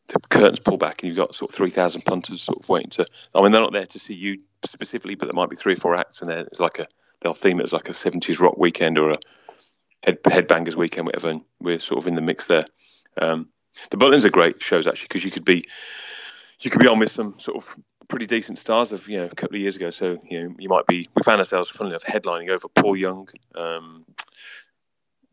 the 0.08 0.20
curtains 0.30 0.60
pull 0.60 0.78
back 0.78 1.02
and 1.02 1.10
you've 1.10 1.18
got 1.18 1.36
sort 1.36 1.52
of 1.52 1.56
3,000 1.56 2.04
punters 2.04 2.42
sort 2.42 2.60
of 2.60 2.70
waiting 2.70 2.92
to. 2.92 3.06
I 3.34 3.42
mean, 3.42 3.52
they're 3.52 3.62
not 3.62 3.74
there 3.74 3.86
to 3.86 4.00
see 4.00 4.14
you 4.14 4.42
specifically, 4.64 5.16
but 5.16 5.26
there 5.26 5.34
might 5.34 5.50
be 5.50 5.56
three 5.56 5.74
or 5.74 5.78
four 5.78 5.96
acts, 5.96 6.22
and 6.22 6.32
it's 6.32 6.60
like 6.60 6.80
a 6.80 6.88
they'll 7.22 7.34
theme 7.34 7.60
it 7.60 7.64
as 7.64 7.74
like 7.74 7.90
a 7.90 7.94
70s 7.94 8.40
rock 8.40 8.58
weekend 8.58 8.98
or 8.98 9.12
a 9.12 9.16
head 10.04 10.22
headbangers 10.24 10.76
weekend, 10.76 11.08
whatever. 11.08 11.30
And 11.30 11.42
we're 11.60 11.80
sort 11.80 12.04
of 12.04 12.08
in 12.08 12.16
the 12.16 12.22
mix 12.22 12.48
there. 12.48 12.66
Um, 13.20 13.50
the 13.90 13.98
Butlins 13.98 14.26
are 14.26 14.30
great 14.30 14.62
shows 14.62 14.88
actually 14.88 15.08
because 15.08 15.26
you 15.26 15.32
could 15.32 15.46
be 15.46 15.66
you 16.62 16.72
could 16.72 16.82
be 16.82 16.88
on 16.88 17.00
with 17.00 17.12
some 17.12 17.38
sort 17.40 17.58
of 17.58 17.76
pretty 18.08 18.26
decent 18.26 18.58
stars 18.58 18.92
of 18.92 19.08
you 19.08 19.18
know 19.18 19.26
a 19.26 19.36
couple 19.36 19.56
of 19.56 19.62
years 19.62 19.76
ago. 19.76 19.90
So 19.90 20.18
you 20.30 20.44
know 20.44 20.56
you 20.60 20.70
might 20.70 20.86
be. 20.86 21.10
We 21.16 21.24
found 21.24 21.40
ourselves, 21.40 21.70
funnily 21.70 21.94
enough, 21.94 22.04
headlining 22.04 22.50
over 22.50 22.68
Paul 22.70 22.96
Young. 22.96 23.28
Um, 23.56 24.06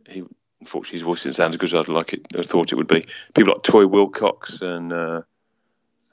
he 0.09 0.25
unfortunately 0.63 0.99
his 0.99 1.03
voice 1.03 1.25
didn't 1.25 1.35
sound 1.35 1.55
as 1.55 1.59
good 1.59 1.75
as 1.75 1.75
I'd 1.75 1.93
like 1.93 2.13
it. 2.13 2.27
I 2.39 2.43
thought 2.43 2.73
it 2.73 2.77
would 2.77 2.87
be. 2.87 3.05
People 3.35 3.55
like 3.55 3.63
Toyah 3.63 3.91
Willcox 3.91 4.63
and 4.63 4.93
uh, 4.93 5.23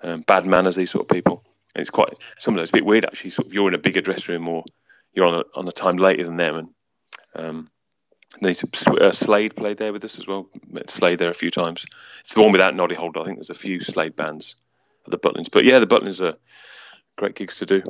um, 0.01 0.21
Bad 0.21 0.47
Manners, 0.47 0.75
these 0.75 0.89
sort 0.89 1.03
of 1.03 1.15
people. 1.15 1.43
And 1.75 1.81
it's 1.81 1.91
quite 1.91 2.13
some 2.39 2.55
of 2.55 2.59
those 2.59 2.71
a 2.71 2.73
bit 2.73 2.85
weird 2.85 3.05
actually. 3.05 3.29
Sort 3.29 3.45
of 3.45 3.53
you're 3.53 3.67
in 3.67 3.75
a 3.75 3.79
bigger 3.79 4.01
dressing 4.01 4.33
room 4.33 4.47
or 4.49 4.63
you're 5.13 5.27
on 5.27 5.35
a, 5.35 5.43
on 5.55 5.67
a 5.67 5.71
time 5.71 5.97
later 5.97 6.25
than 6.25 6.37
them. 6.37 6.55
And 6.55 6.69
um, 7.35 7.69
they 8.41 8.51
uh, 8.51 9.11
Slade 9.11 9.55
played 9.55 9.77
there 9.77 9.93
with 9.93 10.03
us 10.03 10.17
as 10.17 10.27
well. 10.27 10.49
Met 10.67 10.89
Slade 10.89 11.19
there 11.19 11.29
a 11.29 11.35
few 11.35 11.51
times. 11.51 11.85
It's 12.21 12.33
the 12.33 12.41
one 12.41 12.51
without 12.51 12.75
Noddy 12.75 12.95
Holder. 12.95 13.19
I 13.19 13.25
think 13.25 13.37
there's 13.37 13.51
a 13.51 13.53
few 13.53 13.81
Slade 13.81 14.15
bands 14.15 14.55
at 15.05 15.11
the 15.11 15.19
Butlins. 15.19 15.51
But 15.51 15.63
yeah, 15.63 15.77
the 15.77 15.87
Butlins 15.87 16.21
are 16.21 16.37
great 17.19 17.35
gigs 17.35 17.59
to 17.59 17.65
do. 17.65 17.83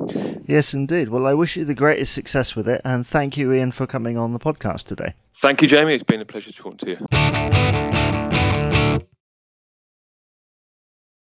Yes, 0.46 0.74
indeed. 0.74 1.08
Well, 1.08 1.26
I 1.26 1.34
wish 1.34 1.56
you 1.56 1.64
the 1.64 1.74
greatest 1.74 2.12
success 2.12 2.56
with 2.56 2.68
it, 2.68 2.80
and 2.84 3.06
thank 3.06 3.36
you, 3.36 3.52
Iain, 3.52 3.72
for 3.72 3.86
coming 3.86 4.18
on 4.18 4.32
the 4.32 4.40
podcast 4.40 4.84
today. 4.84 5.14
Thank 5.36 5.62
you, 5.62 5.68
Jamie. 5.68 5.94
It's 5.94 6.02
been 6.02 6.20
a 6.20 6.24
pleasure 6.24 6.52
talking 6.52 6.78
to 6.78 6.90
you. 6.90 8.19